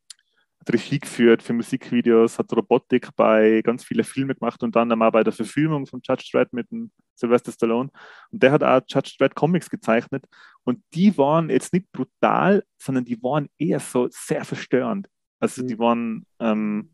[0.63, 5.11] hat Regie geführt für Musikvideos, hat Robotik bei ganz vielen Filmen gemacht und dann auch
[5.11, 7.91] bei der Verfilmung von Judge Dredd mit dem Sylvester Stallone.
[8.31, 10.25] Und der hat auch Judge Dredd Comics gezeichnet
[10.65, 15.09] und die waren jetzt nicht brutal, sondern die waren eher so sehr verstörend.
[15.41, 16.91] Also die waren ähm,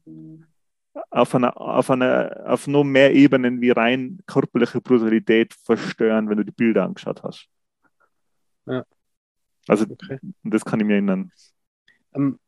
[1.10, 6.44] auf, einer, auf, einer, auf nur mehr Ebenen wie rein körperliche Brutalität verstörend, wenn du
[6.44, 7.48] die Bilder angeschaut hast.
[8.66, 8.84] Ja.
[9.66, 10.18] Also okay.
[10.44, 11.30] das kann ich mir erinnern.
[12.12, 12.38] Um, ähm,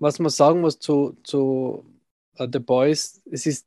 [0.00, 1.84] was man sagen muss zu, zu
[2.38, 3.66] uh, The Boys, es ist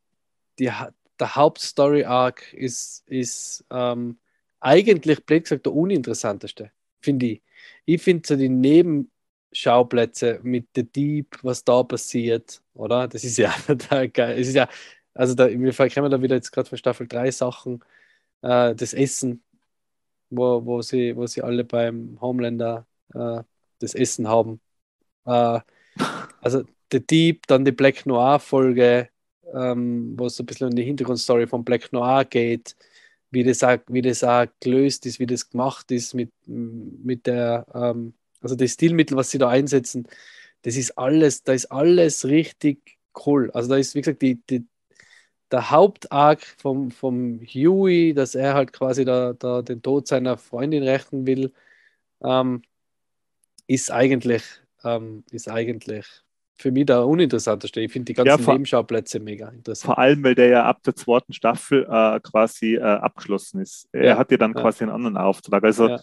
[0.60, 0.72] die,
[1.20, 4.18] der Hauptstory-Arc ist, ist ähm,
[4.60, 6.72] eigentlich, blöd gesagt, der uninteressanteste,
[7.02, 7.42] finde ich.
[7.86, 13.08] Ich finde so die Nebenschauplätze mit The Deep, was da passiert, oder?
[13.08, 14.40] Das ist ja total geil.
[14.40, 14.68] Es ist ja,
[15.14, 17.84] also da, mir kommen da wieder jetzt gerade von Staffel 3 Sachen,
[18.42, 19.44] äh, das Essen,
[20.30, 23.44] wo, wo, sie, wo sie alle beim Homelander äh,
[23.80, 24.62] das Essen haben.
[25.26, 25.60] Äh,
[26.42, 29.10] also The Deep, dann die Black Noir-Folge,
[29.54, 32.76] ähm, wo es ein bisschen um die Hintergrundstory von Black Noir geht,
[33.32, 37.66] wie das auch, wie das auch gelöst ist, wie das gemacht ist mit, mit der,
[37.74, 40.08] ähm, also das Stilmittel, was sie da einsetzen,
[40.64, 43.52] das ist alles, da ist alles richtig cool.
[43.52, 44.66] Also da ist, wie gesagt, die, die,
[45.52, 50.84] der Hauptarg vom, vom Huey, dass er halt quasi da, da den Tod seiner Freundin
[50.84, 51.54] rächen will,
[52.24, 52.64] ähm,
[53.68, 54.44] ist eigentlich,
[54.84, 56.06] ähm, ist eigentlich
[56.56, 57.82] für mich der uninteressanteste.
[57.82, 59.86] Ich finde die ganzen ja, vor, Nebenschauplätze mega interessant.
[59.86, 63.88] Vor allem, weil der ja ab der zweiten Staffel äh, quasi äh, abgeschlossen ist.
[63.92, 64.62] Er ja, hat ja dann ja.
[64.62, 65.64] quasi einen anderen Auftrag.
[65.64, 65.98] Also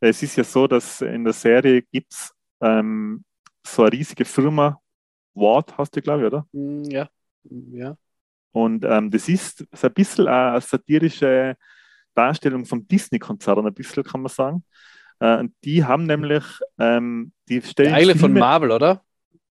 [0.00, 3.24] es ist ja so, dass in der Serie gibt es ähm,
[3.66, 4.80] so eine riesige Firma,
[5.34, 6.46] Ward hast du, glaube ich, oder?
[6.52, 7.08] Mm, ja,
[7.44, 7.96] mm, ja.
[8.52, 11.56] Und ähm, das ist so ein bisschen eine satirische
[12.14, 14.64] Darstellung vom Disney-Konzern, ein bisschen kann man sagen.
[15.20, 16.44] Äh, und die haben nämlich,
[16.78, 17.90] ähm, die stellen.
[17.90, 19.02] Ja, eigentlich Filme, von Marvel, oder?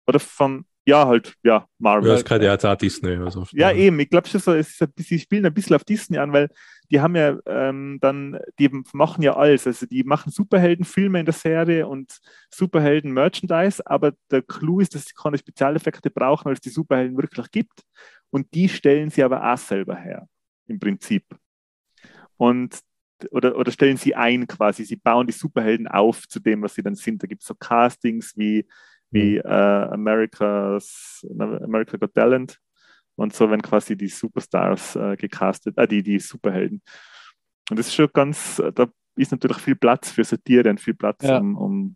[0.08, 2.10] oder von, ja, halt, ja, Marvel.
[2.10, 3.16] Ja, ist gerade ja auch Disney.
[3.16, 6.18] Also ja, eben, ich glaube schon so, es ist, sie spielen ein bisschen auf Disney
[6.18, 6.50] an, weil
[6.92, 9.66] die haben ja ähm, dann, die machen ja alles.
[9.66, 12.20] Also die machen Superheldenfilme in der Serie und
[12.52, 17.50] Superhelden-Merchandise, aber der Clou ist, dass sie keine Spezialeffekte brauchen, weil es die Superhelden wirklich
[17.50, 17.82] gibt.
[18.30, 20.28] Und die stellen sie aber auch selber her,
[20.68, 21.24] im Prinzip.
[22.38, 22.80] Und
[23.32, 26.84] oder, oder stellen sie ein quasi, sie bauen die Superhelden auf zu dem, was sie
[26.84, 27.24] dann sind.
[27.24, 28.66] Da gibt es so Castings wie
[29.16, 32.60] wie äh, America's, America Got Talent
[33.16, 36.82] und so wenn quasi die Superstars äh, gecastet, äh, die, die Superhelden.
[37.70, 41.24] Und das ist schon ganz, da ist natürlich viel Platz für Satire und viel Platz
[41.24, 41.38] ja.
[41.38, 41.96] um, um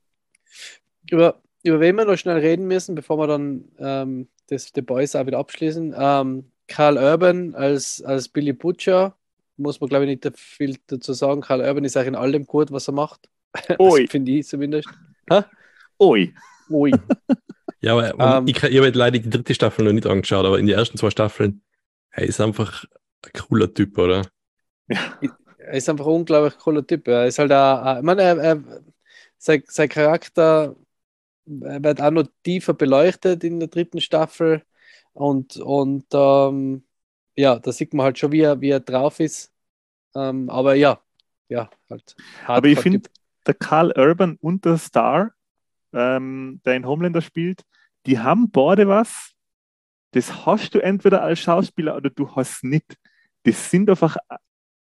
[1.11, 5.15] über, über wen wir noch schnell reden müssen, bevor wir dann ähm, das The Boys
[5.15, 5.93] auch wieder abschließen.
[5.97, 9.17] Ähm, Karl Urban als, als Billy Butcher,
[9.59, 11.41] muss man glaube ich nicht viel dazu sagen.
[11.41, 13.29] Karl Urban ist eigentlich in allem gut, was er macht.
[13.79, 14.07] Ui.
[14.07, 14.87] Finde ich zumindest.
[15.29, 15.45] Ha?
[15.99, 16.33] Ui.
[16.69, 16.91] Ui.
[17.81, 18.47] ja, aber um, ähm.
[18.47, 21.09] ich, ich habe leider die dritte Staffel noch nicht angeschaut, aber in den ersten zwei
[21.09, 21.61] Staffeln,
[22.11, 22.85] er ist einfach
[23.25, 24.23] ein cooler Typ, oder?
[24.87, 25.19] Ja.
[25.57, 27.07] Er ist einfach ein unglaublich cooler Typ.
[27.07, 28.63] Er ist halt auch, ich meine, er, er,
[29.37, 30.75] sein, sein Charakter
[31.45, 34.63] wird auch noch tiefer beleuchtet in der dritten Staffel.
[35.13, 36.83] Und, und ähm,
[37.39, 39.53] ja, da sieht man halt schon, wie er, wie er drauf ist.
[40.13, 40.99] Ähm, aber ja,
[41.47, 42.15] ja, halt.
[42.45, 43.09] Aber ich finde,
[43.47, 45.31] der Karl Urban und der Star,
[45.93, 47.63] ähm, der in Homelander spielt,
[48.05, 49.31] die haben beide was,
[50.11, 52.97] das hast du entweder als Schauspieler oder du hast nicht.
[53.43, 54.17] Das sind einfach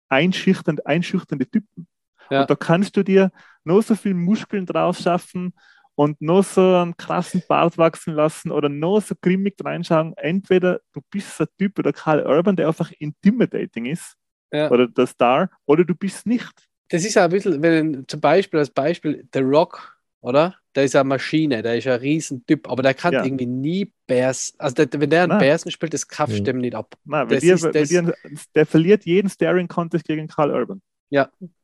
[0.07, 1.87] einschüchternde, einschüchternde Typen.
[2.31, 2.41] Ja.
[2.41, 3.31] Und da kannst du dir
[3.63, 5.53] noch so viel Muskeln drauf schaffen
[5.99, 10.13] und noch so einen krassen Bart wachsen lassen oder noch so grimmig reinschauen.
[10.15, 14.15] Entweder du bist ein Typ oder Karl Urban, der einfach intimidating ist,
[14.53, 14.71] Ja.
[14.71, 16.53] oder der Star, oder du bist nicht.
[16.89, 20.55] Das ist ja ein bisschen, wenn zum Beispiel als Beispiel The Rock, oder?
[20.73, 23.25] Der ist ja eine Maschine, der ist ja ein Riesentyp, aber der kann Ja.
[23.25, 25.39] irgendwie nie Bärs, also der, wenn der einen Nein.
[25.39, 26.43] Bärsen spielt, das kauft Mhm.
[26.45, 26.95] dem nicht ab.
[27.03, 28.13] Nein, weil Das dir, ist das- dir,
[28.55, 30.81] der verliert jeden Staring-Contest gegen Karl Urban.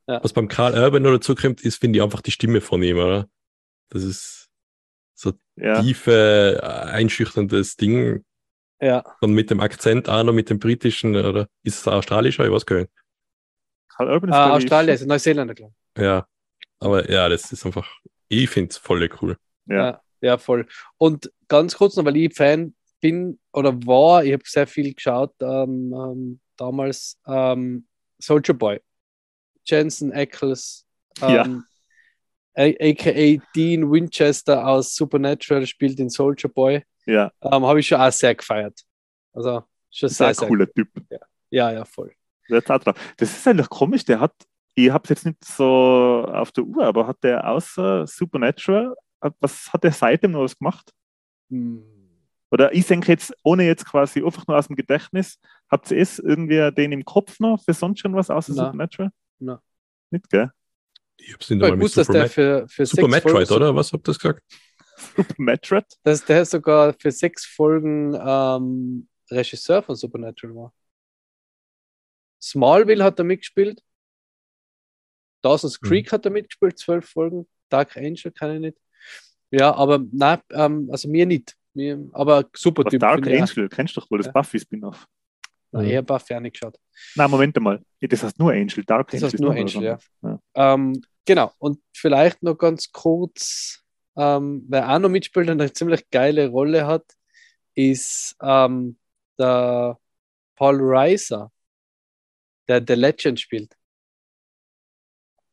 [0.06, 2.98] Was beim Karl Urban noch dazu kommt, ist, finde ich, einfach die Stimme von ihm,
[2.98, 3.28] oder?
[3.88, 4.48] Das ist
[5.14, 5.80] so Ja.
[5.82, 8.24] tiefe, äh, einschüchterndes Ding.
[8.80, 12.44] Ja, Und mit dem Akzent auch noch mit dem britischen, oder ist es australischer?
[12.44, 12.90] Ich weiß gar nicht.
[13.88, 16.26] Karl Urban ist, ah, ich, Australien, also Neuseeländer, glaube Ja.
[16.78, 17.88] Aber ja, das ist einfach,
[18.28, 19.38] ich finde es voll cool.
[19.66, 19.72] ich.
[19.72, 19.76] Ja.
[19.86, 20.66] Ja, ja, voll.
[20.98, 25.32] Und ganz kurz noch, weil ich Fan bin oder war, ich habe sehr viel geschaut
[25.40, 27.86] ähm, ähm, damals, ähm,
[28.18, 28.80] Soldier Boy.
[29.64, 30.86] Jensen Ackles,
[31.20, 31.46] Ja.
[32.56, 36.82] Aka Dean Winchester aus Supernatural spielt in Soldier Boy.
[37.04, 38.80] Ja, Ähm, habe ich schon auch sehr gefeiert.
[39.32, 40.88] Also schon ist sehr, ein sehr cooler Typ.
[41.50, 42.12] Ja, ja, voll.
[42.50, 43.14] Auch drauf.
[43.16, 44.32] Das ist eigentlich komisch, der hat,
[44.74, 48.94] ich habe es jetzt nicht so auf der Uhr, aber hat der außer Supernatural,
[49.40, 50.92] was hat der seitdem noch was gemacht?
[51.50, 51.82] Hm.
[52.50, 55.38] Oder ich denke jetzt, ohne jetzt quasi einfach nur aus dem Gedächtnis,
[55.68, 58.64] habt ihr es irgendwie den im Kopf noch für sonst schon was außer Na.
[58.66, 59.10] Supernatural?
[59.38, 59.60] Na.
[60.10, 60.50] Nicht, gell?
[61.18, 63.48] Ich hab's nicht Ich einmal mit wusste, dass Super, der für, für Super sechs Metroid,
[63.48, 63.74] Folgen, oder?
[63.76, 64.42] Was habt ihr das gesagt?
[65.16, 65.84] Supernatural?
[66.02, 70.74] Dass der sogar für sechs Folgen ähm, Regisseur von Supernatural war.
[72.40, 73.82] Smallville hat er mitgespielt.
[75.42, 75.86] Dawson's Mhm.
[75.86, 77.48] Creek hat er mitgespielt, zwölf Folgen.
[77.68, 78.78] Dark Angel kann ich nicht.
[79.50, 81.56] Ja, aber nein, ähm, also mir nicht.
[81.74, 83.00] Mir, aber super Was Typ.
[83.00, 83.26] Dark.
[83.26, 84.32] Angel, kennst du doch wohl das Ja.
[84.32, 85.06] Buffy-Spin-Off.
[85.72, 86.78] Nein, ich habe Buffy auch nicht geschaut.
[87.14, 87.82] Na, Moment einmal.
[88.00, 88.84] Das heißt nur Angel.
[88.84, 89.24] Dark Das Angel.
[89.26, 89.98] heißt ist nur Angel, ja.
[90.22, 90.40] ja.
[90.54, 93.82] Ähm, genau, und vielleicht noch ganz kurz,
[94.16, 97.04] ähm, wer auch noch mitspielt und eine ziemlich geile Rolle hat,
[97.74, 98.98] ist ähm,
[99.38, 99.98] der
[100.54, 101.52] Paul Reiser,
[102.68, 103.76] der The Legend spielt.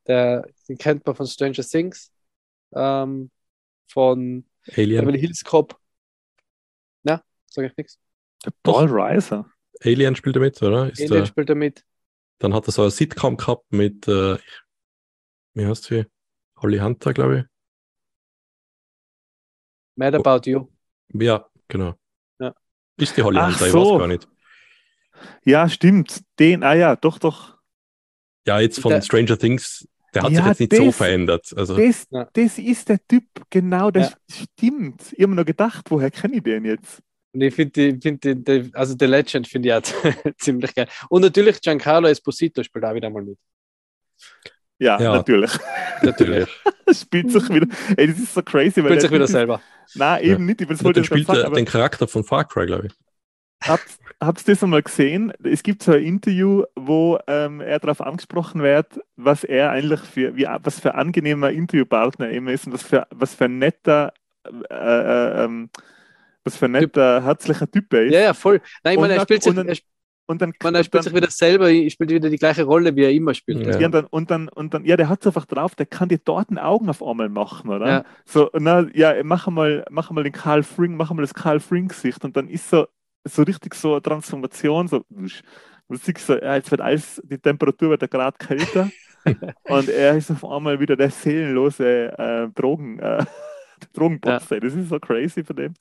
[0.07, 2.11] Der, den kennt man von Stranger Things,
[2.74, 3.32] ähm,
[3.88, 4.45] von
[4.76, 5.01] Alien.
[5.01, 5.78] Beverly Hills Cop.
[7.03, 7.99] Na, sag ich nichts.
[8.45, 9.49] Der Paul Reiser.
[9.82, 10.91] Alien spielt er mit, oder?
[10.91, 11.86] Ist Alien der, spielt er mit.
[12.39, 14.38] dann hat er so eine Sitcom gehabt mit, äh,
[15.55, 16.05] wie heißt sie?
[16.57, 17.45] Holly Hunter, glaube ich.
[19.95, 20.67] Mad About You.
[21.13, 21.95] Ja, genau.
[22.39, 22.53] Ja.
[22.97, 23.91] Ist die Holly Ach Hunter, ich so.
[23.93, 24.28] weiß gar nicht.
[25.45, 26.24] Ja, stimmt.
[26.39, 27.57] Den, ah ja, doch, doch.
[28.47, 31.53] Ja, jetzt von Der- Stranger Things, der hat Ja, sich jetzt nicht so das- verändert.
[31.55, 32.28] Also, Das, Ja.
[32.34, 35.01] das ist der Typ, genau, das stimmt.
[35.13, 37.01] Ich habe mir noch gedacht, woher kenne ich den jetzt?
[37.34, 39.81] Und ich finde, find die, die, also The Legend finde ich auch
[40.38, 40.88] ziemlich geil.
[41.09, 43.38] Und natürlich Giancarlo Esposito spielt auch wieder mal mit.
[44.79, 45.15] Ja, Ja.
[45.15, 45.51] natürlich.
[46.01, 46.49] Natürlich.
[46.93, 47.67] Spielt sich wieder.
[47.97, 49.61] Ey, das ist so crazy, weil Spielt sich wieder selber.
[49.95, 50.61] Nein, eben nicht.
[50.61, 52.93] Ich ich gerade spielt sagen, er den Charakter von Far Cry, glaube ich.
[53.63, 53.88] habt,
[54.19, 55.31] habt ihr das einmal gesehen?
[55.43, 60.36] Es gibt so ein Interview, wo ähm, er darauf angesprochen wird, was er eigentlich für,
[60.36, 64.13] wie, was für ein angenehmer Interviewpartner immer ist und was für, was für ein netter,
[64.69, 65.69] äh, äh, ähm,
[66.44, 68.14] was für ein netter, herzlicher Typ er ist.
[68.14, 68.62] Ja, ja, voll.
[68.84, 69.88] Nein, ich Und meine, er dann- spielt sich, und dann- er, sp-
[70.26, 72.96] Und dann, man, er spielt dann, sich wieder selber, er spielt wieder die gleiche Rolle,
[72.96, 73.66] wie er immer spielt.
[73.66, 73.78] Ja.
[73.78, 76.08] Ja, und dann, und dann, und dann, ja, der hat es einfach drauf, der kann
[76.08, 77.88] dir dort ein Augen auf einmal machen, oder?
[77.88, 78.06] Ja.
[78.26, 82.24] So, na, ja, mach mal, mach mal den Karl Fring, mach mal das Karl Fring-Gesicht
[82.24, 82.88] und dann ist so,
[83.26, 85.28] so richtig so eine Transformation, so, du
[85.98, 88.89] siehst so, ja, jetzt wird alles, die Temperatur wird gerade kälter
[89.70, 93.26] und er ist auf einmal wieder der seelenlose äh, Drogen, äh,
[93.94, 94.60] Drogenboxer.
[94.62, 95.74] Das ist so crazy für den.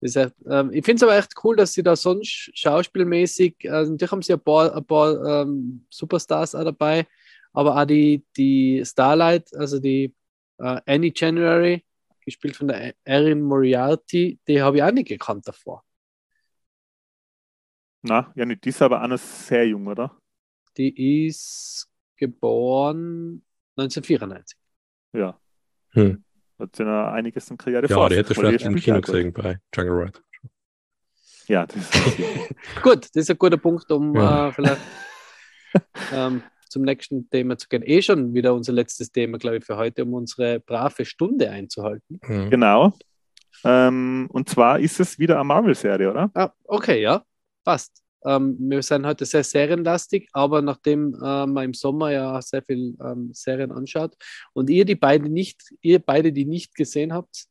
[0.00, 3.92] Das ist, ähm, ich finde es aber echt cool, dass sie da sonst schauspielmäßig, also
[3.92, 7.06] natürlich haben sie ein paar, ein paar ähm, Superstars auch dabei,
[7.52, 10.14] aber auch die, die Starlight, also die
[10.58, 11.84] äh, Annie January,
[12.24, 15.82] gespielt von der Erin Moriarty, die habe ich auch nicht gekannt davor.
[18.02, 20.16] Na, ja, nicht, die ist aber auch noch sehr jung, oder?
[20.76, 23.42] Die ist geboren
[23.76, 24.56] 1994.
[25.12, 25.40] Ja.
[25.90, 26.24] Hm.
[26.58, 29.00] Hat sie noch einiges in Karriere Ja, die sich, hätte vielleicht im spielt Kino ja
[29.00, 30.20] gesehen bei Jungle Ride.
[31.46, 31.92] Ja, das ist
[32.82, 34.48] Gut, das ist ein guter Punkt, um Ja.
[34.48, 34.80] äh, vielleicht
[36.12, 37.82] ähm, zum nächsten Thema zu gehen.
[37.84, 42.20] Eh schon wieder unser letztes Thema, glaube ich, für heute, um unsere brave Stunde einzuhalten.
[42.24, 42.50] Hm.
[42.50, 42.92] genau.
[43.64, 46.30] Ähm, und zwar ist es wieder eine Marvel-Serie, oder?
[46.34, 47.22] Ah, okay, ja,
[47.64, 48.02] passt.
[48.24, 52.96] Ähm, wir sind heute sehr serienlastig, aber nachdem äh, man im Sommer ja sehr viel
[53.00, 54.16] ähm, Serien anschaut
[54.54, 57.46] und ihr die beide nicht, ihr beide die nicht gesehen habt,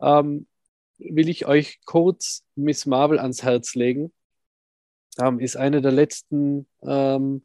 [0.00, 0.46] ähm,
[0.98, 4.12] will ich euch kurz Miss Marvel ans Herz legen.
[5.18, 7.44] Ähm, ist eine der letzten ähm,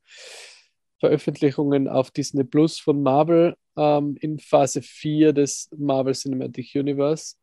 [0.99, 7.35] Veröffentlichungen auf Disney Plus von Marvel ähm, in Phase 4 des Marvel Cinematic Universe.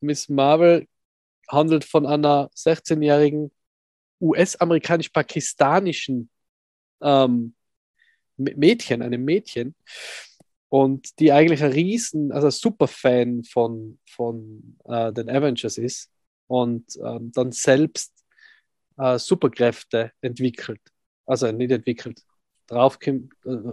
[0.00, 0.86] Miss Marvel
[1.48, 3.50] handelt von einer 16-jährigen
[4.20, 6.30] US-amerikanisch-pakistanischen
[7.02, 7.54] ähm,
[8.36, 9.74] Mädchen, einem Mädchen,
[10.68, 16.10] und die eigentlich ein Riesen, also Superfan von, von äh, den Avengers ist
[16.46, 18.12] und ähm, dann selbst
[18.98, 20.80] äh, Superkräfte entwickelt.
[21.24, 22.22] Also nicht entwickelt,
[22.66, 23.72] draufkommt, äh,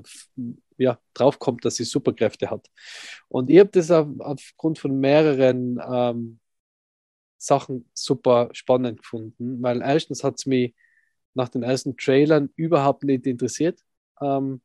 [0.78, 2.70] ja, draufkommt, dass sie Superkräfte hat.
[3.28, 6.40] Und ich habe das auf, aufgrund von mehreren ähm,
[7.46, 10.74] Sachen super spannend gefunden, weil erstens hat es mich
[11.34, 13.82] nach den ersten Trailern überhaupt nicht interessiert.
[14.22, 14.62] Ähm,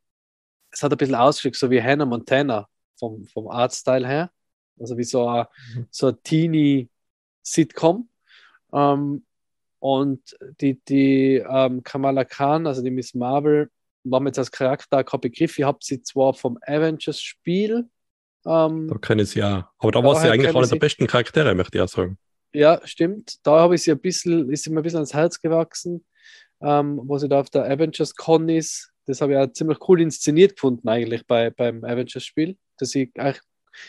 [0.70, 2.68] es hat ein bisschen ausgeschaut, so wie Hannah Montana
[2.98, 4.30] vom, vom Artstyle her.
[4.78, 5.86] Also wie so ein, mhm.
[5.90, 8.08] so ein Teenie-Sitcom.
[8.72, 9.26] Ähm,
[9.80, 13.70] und die, die ähm, Kamala Khan, also die Miss Marvel,
[14.04, 15.58] war mir jetzt als Charakter kein Begriff.
[15.58, 17.88] Ich habe sie zwar vom Avengers-Spiel.
[18.46, 19.70] Ähm, da kenne ich sie ja.
[19.78, 22.18] Aber da war sie eigentlich einer der besten Charaktere, möchte ich auch sagen.
[22.52, 23.38] Ja, stimmt.
[23.46, 26.04] Da habe ich sie ein bisschen, ist sie mir ein bisschen ans Herz gewachsen,
[26.60, 28.90] ähm, wo sie da auf der Avengers Con ist.
[29.06, 32.56] Das habe ich auch ziemlich cool inszeniert gefunden, eigentlich bei, beim Avengers-Spiel.
[32.76, 33.40] Dass ich ich habe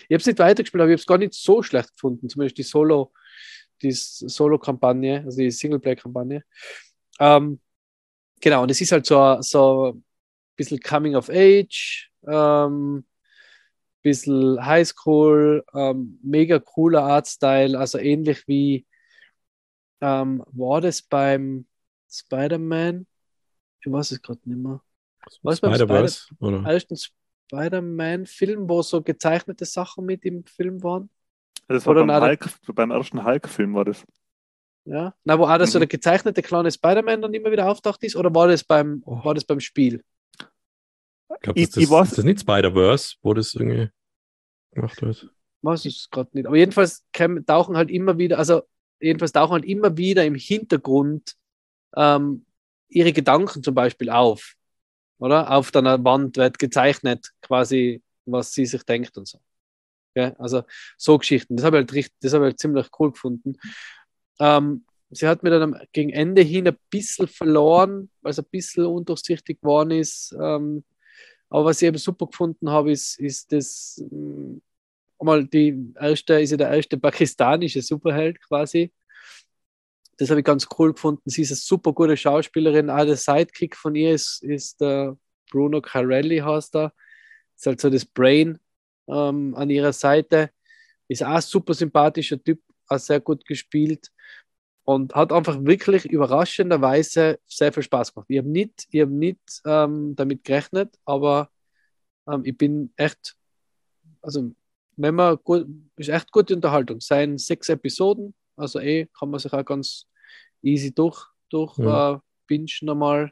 [0.10, 2.30] es nicht weitergespielt, aber ich habe es gar nicht so schlecht gefunden.
[2.30, 3.12] Zumindest die Solo,
[3.82, 6.44] die Solo-Kampagne, also die Singleplay-Kampagne.
[7.20, 7.60] Ähm,
[8.40, 10.04] genau, und es ist halt so, so ein
[10.56, 12.12] bisschen Coming of Age.
[12.28, 13.06] Ähm,
[14.02, 18.86] bisschen Highschool, ähm, mega cooler Artstyle, also ähnlich wie
[20.02, 21.66] ähm, war das beim
[22.10, 23.06] Spider-Man?
[23.80, 24.82] Ich weiß es gerade nicht mehr.
[25.44, 26.28] Was Spider-Verse?
[26.36, 31.10] Spider ersten Spider-Man-Film, wo so gezeichnete Sachen mit im Film waren?
[31.68, 34.04] Das war beim, Hulk, beim ersten Hulk-Film war das.
[34.86, 35.74] Ja, na, wo auch das mhm.
[35.74, 39.24] so der gezeichnete kleine Spider-Man dann immer wieder auftaucht ist, oder war das beim, oh.
[39.24, 40.04] war das beim Spiel?
[41.36, 43.90] Ich glaube, das, das, das, ist nicht Spider-Verse, wo das irgendwie
[44.72, 45.30] gemacht wird.
[45.62, 46.48] Weiß ich gerade nicht.
[46.48, 47.06] Aber jedenfalls
[47.46, 48.64] tauchen halt immer wieder, also
[49.00, 51.36] jedenfalls tauchen halt immer wieder im Hintergrund
[51.96, 52.46] ähm,
[52.90, 54.56] ihre Gedanken zum Beispiel auf.
[55.20, 55.52] Oder?
[55.52, 59.40] Auf der Wand wird gezeichnet, quasi, was sie sich denkt und so.
[60.16, 60.64] Ja, also
[60.98, 61.56] so Geschichten.
[61.56, 63.56] Das habe ich halt, richtig, das habe ich halt ziemlich cool gefunden.
[64.40, 68.86] Ähm, sie hat mir dann gegen Ende hin ein bisschen verloren, weil es ein bisschen
[68.86, 70.36] undurchsichtig geworden ist.
[70.42, 70.84] Ähm,
[71.52, 74.62] aber was ich eben super gefunden habe, ist, ist das, ähm,
[75.20, 78.94] mal die erste, ist ja der erste pakistanische Superheld quasi.
[80.18, 81.30] Das habe ich ganz cool gefunden.
[81.30, 82.90] Sie ist eine super gute Schauspielerin.
[82.90, 85.18] Auch der Sidekick von ihr ist, ist der
[85.52, 86.94] Bruno Carelli, heißt er.
[87.58, 88.58] Ist halt so das Brain
[89.10, 90.52] ähm, an ihrer Seite.
[91.10, 94.10] Ist auch ein super sympathischer Typ, auch sehr gut gespielt
[94.84, 98.28] und hat einfach wirklich überraschenderweise sehr viel Spaß gemacht.
[98.30, 101.50] Ich habe nicht, ich hab nicht ähm, damit gerechnet, aber
[102.28, 103.36] ähm, ich bin echt,
[104.22, 104.52] also
[104.98, 107.00] wenn man gut, ist echt gute Unterhaltung.
[107.00, 110.08] Seien sechs Episoden, also eh kann man sich auch ganz
[110.62, 112.16] easy durch, durch ja.
[112.16, 113.32] äh, bingen nochmal.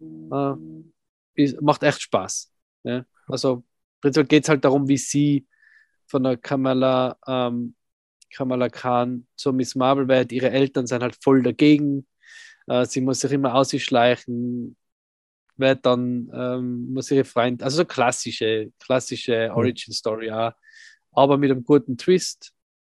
[0.00, 0.54] Äh,
[1.34, 2.52] ist, macht echt Spaß.
[2.84, 3.04] Ja?
[3.26, 3.64] Also
[4.00, 5.46] prinzipiell geht es halt darum, wie sie
[6.06, 7.74] von der Kamala ähm,
[8.34, 10.32] Kamala Khan zur Miss Marvel wird.
[10.32, 12.06] Ihre Eltern sind halt voll dagegen.
[12.66, 14.76] Äh, sie muss sich immer ausschleichen,
[15.56, 19.56] wird dann, ähm, muss ihre Freunde, also so klassische, klassische mhm.
[19.56, 20.52] Origin Story auch,
[21.12, 22.52] aber mit einem guten Twist.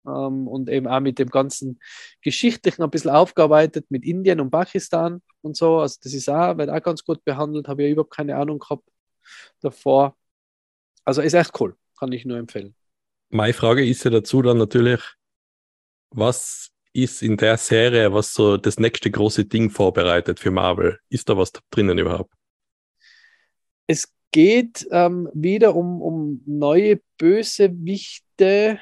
[0.06, 1.80] Ähm, und eben auch mit dem ganzen
[2.22, 5.80] Geschichtlichen ein bisschen aufgearbeitet mit Indien und Pakistan und so.
[5.80, 8.84] Also das ist auch, wird auch ganz gut behandelt, habe ich überhaupt keine Ahnung gehabt
[9.62, 10.18] davor.
[11.06, 12.76] Also ist echt cool, kann ich nur empfehlen.
[13.30, 15.02] Meine Frage ist ja dazu dann natürlich,
[16.12, 21.00] was ist in der Serie, was so das nächste große Ding vorbereitet für Marvel?
[21.10, 22.34] Ist da was drinnen überhaupt?
[23.88, 28.80] Es geht ähm, wieder um, um neue Bösewichte,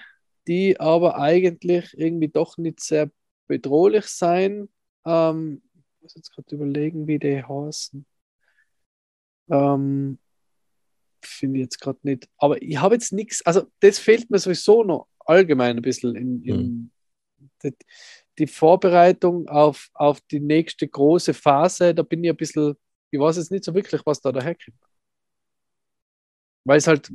[0.47, 3.11] die aber eigentlich irgendwie doch nicht sehr
[3.47, 4.69] bedrohlich sein.
[5.05, 8.05] Ähm, ich muss jetzt gerade überlegen, wie die heißen.
[9.51, 10.19] Ähm,
[11.21, 12.27] Finde ich jetzt gerade nicht.
[12.38, 16.43] Aber ich habe jetzt nichts, also das fehlt mir sowieso noch allgemein ein bisschen in,
[16.43, 16.91] in, hm
[18.38, 22.76] die, Vorbereitung auf, auf die nächste große Phase, da bin ich ein bisschen,
[23.12, 24.78] ich weiß jetzt nicht so wirklich, was da daherkommt.
[26.64, 27.12] Weil es halt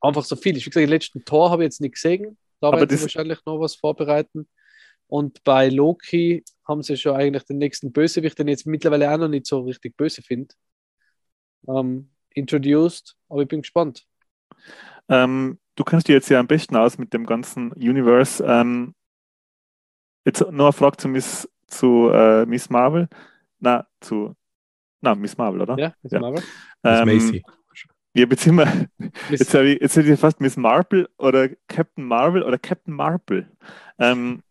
[0.00, 0.66] einfach so viel ist.
[0.66, 2.38] Wie gesagt, den letzten Tor habe ich jetzt nicht gesehen.
[2.60, 4.48] Da Aber werden sie wahrscheinlich noch was vorbereiten.
[5.06, 9.18] Und bei Loki haben sie schon eigentlich den nächsten Bösewicht, den ich jetzt mittlerweile auch
[9.18, 10.54] noch nicht so richtig böse finde,
[11.66, 13.16] ähm, introduced.
[13.28, 14.06] Aber ich bin gespannt.
[15.08, 18.44] Ähm, du kennst dich jetzt ja am besten aus mit dem ganzen Universe.
[18.46, 18.94] Ähm,
[20.30, 23.08] jetzt noch eine Frage zu Miss, zu, äh, Miss Marvel.
[23.58, 24.34] Na, zu.
[25.02, 25.78] Na, Miss Marvel, oder?
[25.78, 26.20] Ja, jetzt Ja.
[26.20, 26.42] Marvel.
[26.82, 27.42] Miss Ähm, Macy.
[28.14, 28.88] Ja, beziehungsweise,
[29.30, 32.92] Miss- jetzt habe ich, jetzt hätte ich fast Miss Marple oder Captain Marvel oder Captain
[32.94, 33.46] Marple.
[33.98, 34.42] Ähm,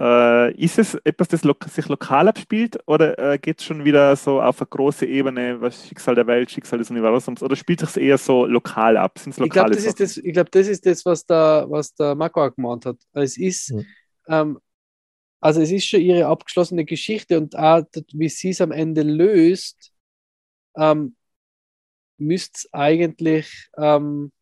[0.00, 4.16] äh, ist es etwas, das lo sich lokal abspielt oder äh, geht es schon wieder
[4.16, 8.02] so auf eine große Ebene, was Schicksal der Welt, Schicksal des Universums oder spielt sich
[8.02, 9.18] eher so lokal ab?
[9.18, 11.94] Sind es Ich glaube, lokale das, das, ich glaub, das ist das, was der, was
[11.94, 12.96] der Marco auch gemeint hat.
[13.12, 13.86] Es ist, Mhm.
[14.28, 14.58] ähm,
[15.40, 17.82] also es ist schon ihre abgeschlossene Geschichte und auch,
[18.12, 19.92] wie sie es am Ende löst,
[20.76, 21.16] ähm,
[22.18, 24.32] müsste es eigentlich ähm,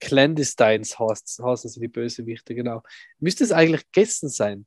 [0.00, 2.82] Clandestines heißt, heißen sie die Bösewichte, genau.
[3.18, 4.66] Müsste es eigentlich gegessen sein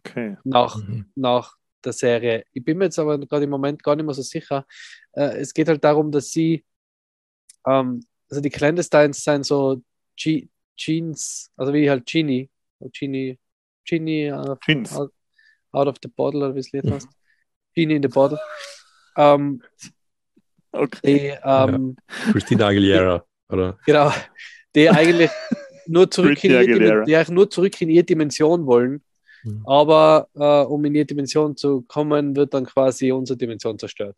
[0.00, 0.36] Okay.
[0.44, 1.06] nach, Mhm.
[1.14, 2.44] nach der Serie.
[2.52, 4.66] Ich bin mir jetzt aber gerade im Moment gar nicht mehr so sicher.
[5.12, 6.64] Äh, es geht halt darum, dass sie,
[7.66, 8.00] ähm,
[8.30, 9.82] also die Clandestines sind so
[10.16, 12.50] Ge Jeans, also wie halt Genie,
[12.92, 13.38] Genie,
[13.84, 14.56] Genie uh,
[14.94, 15.12] out,
[15.72, 17.08] out of the bottle, oder wie es Lied heißt.
[17.74, 18.38] Genie in the bottle.
[19.16, 19.62] Ähm,
[20.76, 21.00] Okay.
[21.04, 21.96] die, ähm,
[22.32, 23.24] Christina Aguilera.
[23.48, 23.78] Oder?
[23.86, 24.12] Genau,
[24.74, 25.30] die eigentlich
[25.86, 29.02] nur zurück in ihre, die eigentlich nur zurück in ihre Dimension wollen.
[29.44, 29.62] Mhm.
[29.66, 34.16] Aber äh, um in ihre Dimension zu kommen, wird dann quasi unsere Dimension zerstört.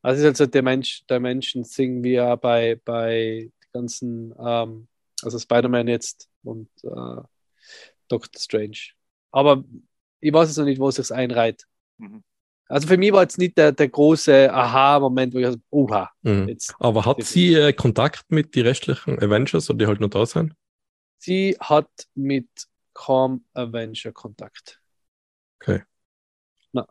[0.00, 4.88] Also ist also der Mensch, der Menschen singen wie ja bei, bei den ganzen, ähm,
[5.22, 7.22] also Spider-Man jetzt und äh,
[8.12, 8.78] Doctor Strange.
[9.30, 9.64] Aber
[10.20, 11.64] ich weiß jetzt noch nicht, wo es sich einreiht.
[11.98, 12.22] Mhm.
[12.68, 16.48] Also für mich war jetzt nicht der, der große Aha-Moment, wo ich habe, oha, Mhm.
[16.48, 20.24] jetzt Aber hat sie äh, Kontakt mit den restlichen Avengers oder die halt noch da
[20.24, 20.54] sind?
[21.18, 22.48] Sie hat mit
[22.94, 24.80] kaum Avenger Kontakt.
[25.60, 25.82] Okay.
[26.72, 26.86] Na.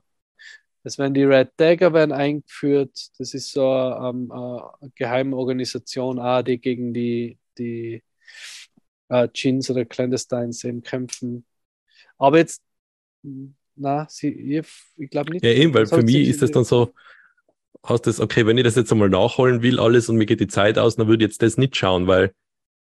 [0.83, 3.09] Das werden die Red Dagger werden eingeführt.
[3.17, 8.03] Das ist so ähm, äh, eine geheime Organisation, die gegen die, die
[9.11, 11.45] äh, Jeans oder Clandestines eben kämpfen.
[12.17, 12.63] Aber jetzt,
[13.75, 15.43] na, sie, ich, ich glaube nicht.
[15.43, 16.93] Ja, eben, weil für mich ist das dann so,
[17.83, 20.47] hast das, okay, wenn ich das jetzt einmal nachholen will, alles und mir geht die
[20.47, 22.33] Zeit aus, dann würde ich jetzt das nicht schauen, weil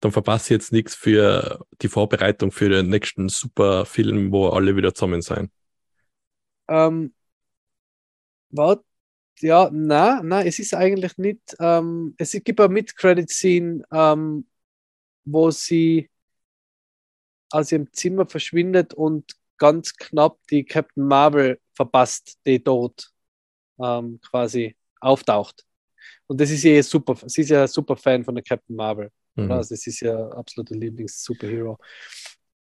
[0.00, 4.76] dann verpasse ich jetzt nichts für die Vorbereitung für den nächsten super Film, wo alle
[4.76, 5.50] wieder zusammen sein.
[6.68, 7.14] Ähm,
[8.50, 8.84] wart,
[9.40, 11.56] ja, na, na, es ist eigentlich nicht.
[11.58, 14.46] Ähm, es gibt eine Mid-Credit-Scene, ähm,
[15.24, 16.10] wo sie
[17.50, 23.10] aus ihrem Zimmer verschwindet und ganz knapp die Captain Marvel verpasst, die dort
[23.80, 25.64] ähm, quasi auftaucht.
[26.26, 27.16] Und das ist ja super.
[27.26, 29.10] Sie ist ja ein super Fan von der Captain Marvel.
[29.34, 29.50] Mhm.
[29.50, 31.78] Also das ist ja absoluter Lieblings-Superhero.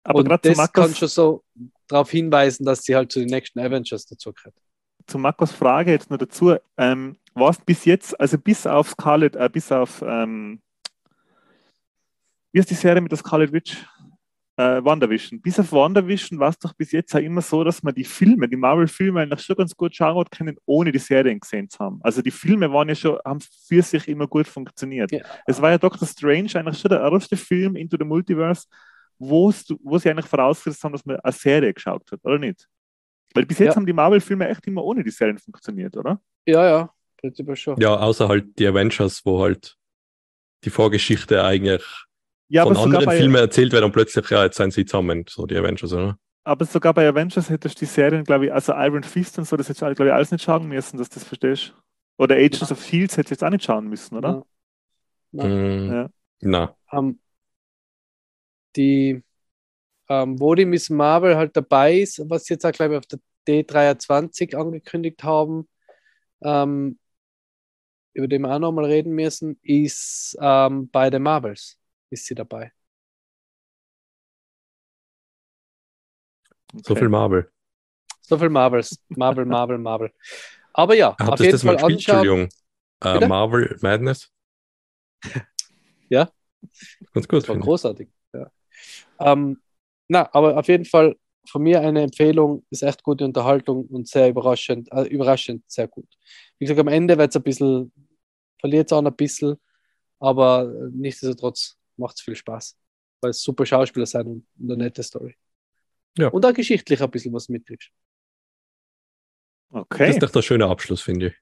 [0.04, 1.44] Aber gerade das kann Markus, schon so
[1.88, 4.56] darauf hinweisen, dass sie halt zu den nächsten Avengers dazu gehört.
[5.06, 6.56] zu Markus Frage jetzt noch dazu.
[6.78, 10.62] Ähm, warst bis jetzt, also bis auf Scarlet, äh, bis auf, ähm,
[12.52, 13.86] wie ist die Serie mit der Scarlet Witch?
[14.60, 15.40] Äh, WandaVision.
[15.40, 18.50] Bis auf WandaVision war es doch bis jetzt auch immer so, dass man die Filme,
[18.50, 22.00] die Marvel-Filme eigentlich schon ganz gut schauen hat können, ohne die Serien gesehen zu haben.
[22.02, 25.12] Also die Filme waren ja schon, haben für sich immer gut funktioniert.
[25.12, 25.20] Ja.
[25.46, 28.66] Es war ja Doctor Strange eigentlich schon der erste Film Into the Multiverse,
[29.20, 32.68] wo sie eigentlich vorausgesetzt haben, dass man eine Serie geschaut hat, oder nicht?
[33.36, 33.76] Weil bis jetzt Ja.
[33.76, 36.20] haben die Marvel-Filme echt immer ohne die Serien funktioniert, oder?
[36.48, 36.90] Ja, ja,
[37.20, 37.80] prinzipiell schon.
[37.80, 39.76] Ja, außer halt die Avengers, wo halt
[40.64, 41.84] die Vorgeschichte eigentlich
[42.50, 44.86] Ja, von aber sogar, anderen bei, Filmen erzählt wird und plötzlich, ja, jetzt sind sie
[44.86, 46.18] zusammen, so die Avengers, oder?
[46.48, 49.58] aber sogar bei Avengers hättest du die Serien, glaube ich, also Iron Fist und so,
[49.58, 51.74] das hättest du, glaube ich, alles nicht schauen müssen, dass du das verstehst.
[52.18, 54.46] Oder Agents of Shields hättest du jetzt auch nicht schauen müssen, oder?
[55.34, 55.46] Ja.
[55.46, 55.92] Mhm.
[55.92, 56.10] Ja.
[56.40, 57.20] Na, Ähm,
[58.78, 59.22] die,
[60.08, 63.08] ähm, wo die Miss Marvel halt dabei ist, was sie jetzt auch, glaube ich, auf
[63.08, 65.68] der D23 angekündigt haben,
[66.42, 66.98] ähm,
[68.14, 71.77] über den wir auch nochmal reden müssen, ist bei den Marvels
[72.10, 72.72] ist sie dabei.
[76.84, 77.00] so Okay.
[77.00, 77.52] viel Marvel.
[78.22, 79.00] So viel Marvels.
[79.10, 80.12] Marvel, Marvel, Marvel.
[80.74, 82.50] Aber ja, Habt auf jeden das mal Fall gespielt, anschauen.
[82.50, 82.50] Entschuldigung?
[83.14, 83.28] Bitte?
[83.28, 84.32] Marvel Madness?
[86.10, 86.30] Ja.
[87.14, 88.08] Ganz gut, Das war großartig.
[88.34, 88.50] Ja.
[89.20, 89.62] Ähm,
[90.08, 91.18] na, aber auf jeden Fall
[91.50, 96.08] von mir eine Empfehlung, ist echt gute Unterhaltung und sehr überraschend, äh, überraschend sehr gut.
[96.60, 97.92] Wie gesagt, am Ende wird es ein bisschen,
[98.60, 99.58] verliert es auch ein bisschen,
[100.20, 102.78] aber äh, nichtsdestotrotz macht es viel Spaß,
[103.22, 105.36] weil es super Schauspieler sind und eine nette Story.
[106.18, 106.30] Ja.
[106.30, 107.90] Und auch geschichtlich ein bisschen was mitkriegst.
[109.70, 110.10] Das Okay.
[110.10, 111.34] ist doch der schöne Abschluss, finde ich,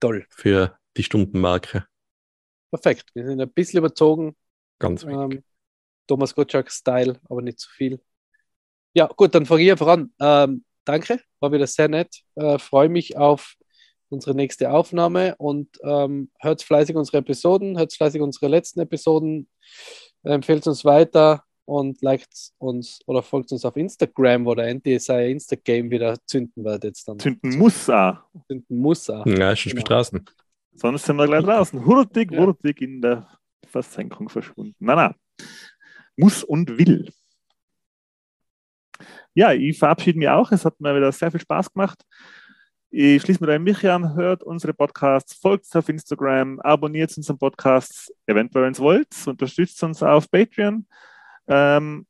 [0.00, 0.26] Toll.
[0.30, 1.86] für die Stundenmarke.
[2.70, 3.10] Perfekt.
[3.14, 4.36] Wir sind ein bisschen überzogen.
[4.78, 5.38] Ganz wichtig.
[5.38, 5.44] Ähm,
[6.06, 8.02] Thomas Gottschalk-Style, aber nicht zu viel.
[8.94, 10.12] Ja, gut, dann fange ich einfach an.
[10.18, 12.22] Ähm, danke, war wieder sehr nett.
[12.36, 13.54] Äh, Freue mich auf
[14.10, 19.48] unsere nächste Aufnahme und ähm, hört fleißig unsere Episoden, hört fleißig unsere letzten Episoden,
[20.22, 25.90] empfehlt uns weiter und liked uns oder folgt uns auf Instagram, wo der NTSI Instagame
[25.90, 27.18] wieder zünden wird jetzt dann.
[27.18, 28.16] Zünden muss auch.
[28.46, 29.26] Zünden muss auch.
[29.26, 29.82] Ja, schon Genau.
[29.82, 30.24] Straßen.
[30.72, 31.84] Sonst sind wir gleich draußen.
[31.84, 32.40] Hurtig, Ja.
[32.40, 33.26] hurtig in der
[33.66, 34.76] Versenkung verschwunden.
[34.78, 35.14] Na, na.
[36.16, 37.10] Muss und will.
[39.34, 40.50] Ja, ich verabschiede mich auch.
[40.50, 42.02] Es hat mir wieder sehr viel Spaß gemacht.
[42.90, 47.14] Ich schließe mich da in mich an, hört unsere Podcasts, folgt uns auf Instagram, abonniert
[47.18, 50.86] unseren Podcast, eventuell, wenn ihr wollt, unterstützt uns auf Patreon.
[51.48, 52.06] Ähm,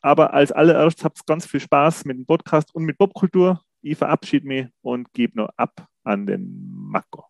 [0.00, 3.62] aber als allererstes habt ganz viel Spaß mit dem Podcast und mit Popkultur.
[3.82, 7.26] Ich verabschiede mich und gebe noch ab an den Marco.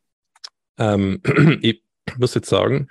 [0.79, 1.21] Ähm,
[1.63, 1.83] ich
[2.17, 2.89] muss jetzt sagen,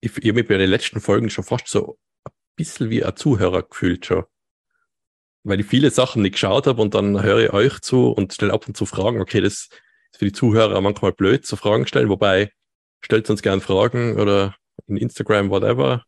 [0.00, 3.14] ich, ich habe mich bei den letzten Folgen schon fast so ein bisschen wie ein
[3.14, 4.24] Zuhörer gefühlt schon.
[5.44, 8.52] Weil ich viele Sachen nicht geschaut habe und dann höre ich euch zu und stelle
[8.52, 9.20] ab und zu Fragen.
[9.20, 9.68] Okay, das
[10.12, 12.50] ist für die Zuhörer manchmal blöd, so Fragen stellen, wobei
[13.02, 16.04] stellt uns gerne Fragen oder in Instagram, whatever.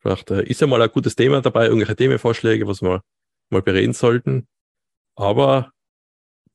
[0.00, 3.02] Vielleicht äh, ist ja mal ein gutes Thema dabei, irgendwelche Themenvorschläge, was wir
[3.50, 4.48] mal bereden sollten.
[5.14, 5.70] Aber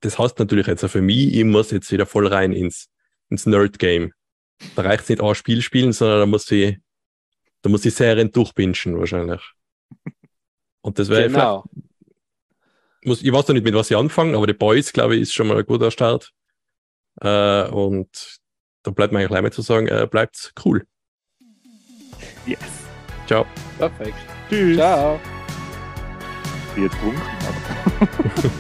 [0.02, 2.90] das heißt natürlich jetzt auch für mich, ich muss jetzt wieder voll rein ins,
[3.30, 4.12] ins Nerd-Game.
[4.76, 6.78] Da reicht es nicht ein Spiel spielen, sondern da muss ich,
[7.62, 9.42] da muss ich Serien durchbingen wahrscheinlich.
[10.82, 11.64] Und das wäre Genau.
[13.08, 15.34] Muss, ich weiß noch nicht, mit was ich anfange, aber The Boys, glaube ich, ist
[15.34, 16.32] schon mal ein guter Start.
[17.22, 18.40] Äh, und
[18.84, 20.86] da bleibt mir eigentlich gleich mal zu sagen, äh, bleibt cool.
[22.46, 22.60] Yes.
[23.26, 23.46] Ciao.
[23.78, 24.18] Perfekt.
[24.50, 24.78] Tschüss.
[24.78, 25.20] Ciao.
[26.76, 28.52] Bunken, aber.